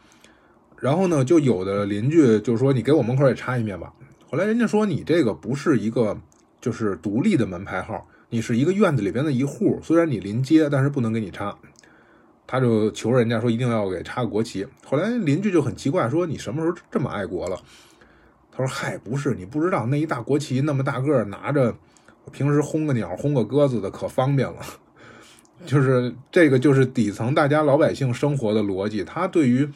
[0.79, 3.93] 然后呢，就有的邻居就说：“你给我门口也插一面吧。”
[4.31, 6.17] 后来人家说：“你这个不是一个
[6.61, 11.57] 就是独立的门牌号，你是一个院子里边的一户，虽然你临街，但是不能给你插。”
[12.47, 17.57] 他就求人家说：“一定要给插国旗。”后来邻居就很奇怪说：“你什么时候这么爱国了？”
[18.53, 21.75] 他说：“嗨，不是，你不知道那一大国旗那么大个儿拿着，
[22.31, 24.57] 平时轰个鸟、轰个鸽子的可方便了。
[25.65, 29.67] 就是这个就是底层大家老百姓生活的逻辑，他对于。”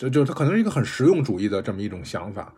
[0.00, 2.50] 就就他可能是一个很实用主义的这么一种想法，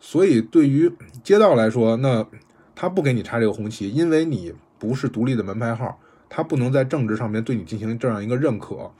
[0.00, 0.90] 所以对于
[1.22, 2.26] 街道来说，那
[2.74, 8.90] 他不给你插这个红旗，因为你不是独立的门牌号，他不能在政治上面对你进行这样一个认可。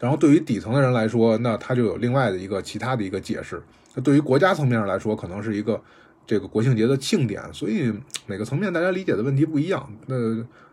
[0.00, 3.62] 然后对于底层的人来说，那他就有另外的一个其他的一个解释。
[3.94, 5.80] 那对于国家层面上来说，可能是一个
[6.26, 7.92] 这个国庆节的庆典，所以
[8.26, 9.88] 每个层面大家理解的问题不一样。
[10.06, 10.16] 那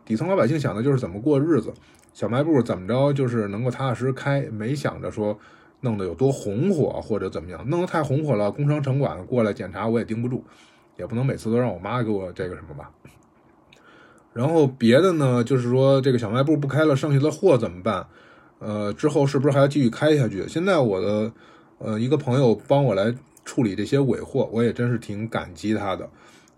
[0.04, 1.72] 底层老百姓想的就是怎么过日子，
[2.12, 5.38] 小卖部怎么着就是能够踏踏实实开，没想着说。
[5.82, 10.44] 弄得有多红火或者怎么样，弄得太红火了，工商城管过来检查我也盯不住，
[10.98, 12.92] 也不能每次都让我妈给我这个什么吧。
[14.34, 18.06] 然后别的呢，就是说这个小卖部不开了，剩下的货怎么办？
[18.60, 20.48] 呃，之后是不是还要继续开下去？
[20.48, 21.32] 现在我的
[21.78, 23.14] 呃一个朋友帮我来
[23.46, 26.10] 处理这些尾货，我也真是挺感激他的。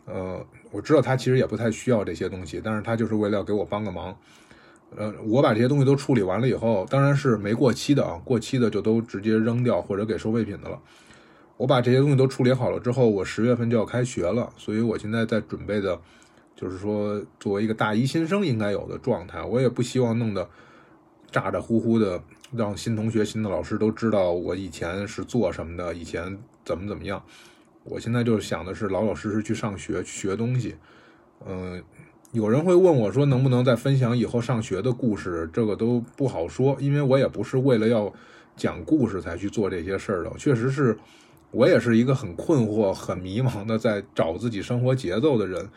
[0.06, 4.18] 呃，我知道他其实也不太需要这些东西，但是他就是为了要给我帮个忙。
[4.98, 10.78] 呃，我把这些东西都处理完了以后，当然是没过期的啊，过期的就都直接扔掉或者给收废品的了。
[11.56, 15.98] 我把这些东西都处理好了之后，我十月份就要开学了，所以我现在在准备的，
[16.56, 20.50] 就是说作为一个大一新生应该有的状态，我也不希望弄得
[21.32, 22.22] 咋咋呼呼的，
[22.54, 27.24] 让新同学、新的老师都知道我以前是做什么的，以前怎么怎么样。
[27.86, 30.76] 我现在就想的是老老实实去上学去学东西，
[31.48, 31.82] 嗯。
[32.32, 38.12] 有人会问我说：“能不能再分享以后上学的故事？”这个都不好说，因为我也不是为了要
[38.56, 40.32] 讲故事才去做这些事儿的。
[40.38, 40.98] 确实是
[41.52, 45.68] 我也是一个很困惑、很迷茫的，在找自己生活节奏的人，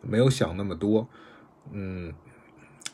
[0.00, 1.08] 没有想那么多。
[1.72, 2.14] 嗯，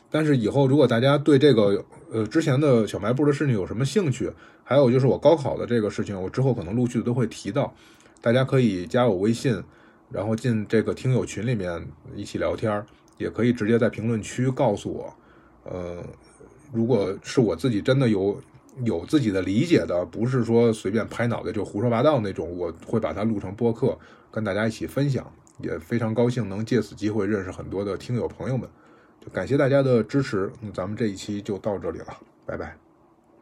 [0.09, 4.31] 但是以后如果大家对这个呃之前的小卖部的事情有什么兴趣，
[4.63, 7.71] 还有就是我高考的这个事情，我之后可能陆续都会提到，
[8.21, 9.63] 大家可以加我微信，
[10.09, 12.83] 然后进这个听友群里面一起聊天儿。
[13.17, 15.13] 也可以直接在评论区告诉我，
[15.63, 16.03] 呃，
[16.71, 18.41] 如果是我自己真的有
[18.83, 23.97] 有自己的理解的，不是说随便拍脑袋就胡说八道那种，我会把它录成播客，
[24.31, 25.31] 跟大家一起分享。
[25.59, 28.67] 也非常高兴能借此机会认识很多的听友朋友们，
[29.21, 30.51] 就感谢大家的支持。
[30.59, 32.75] 那咱们这一期就到这里了，拜拜。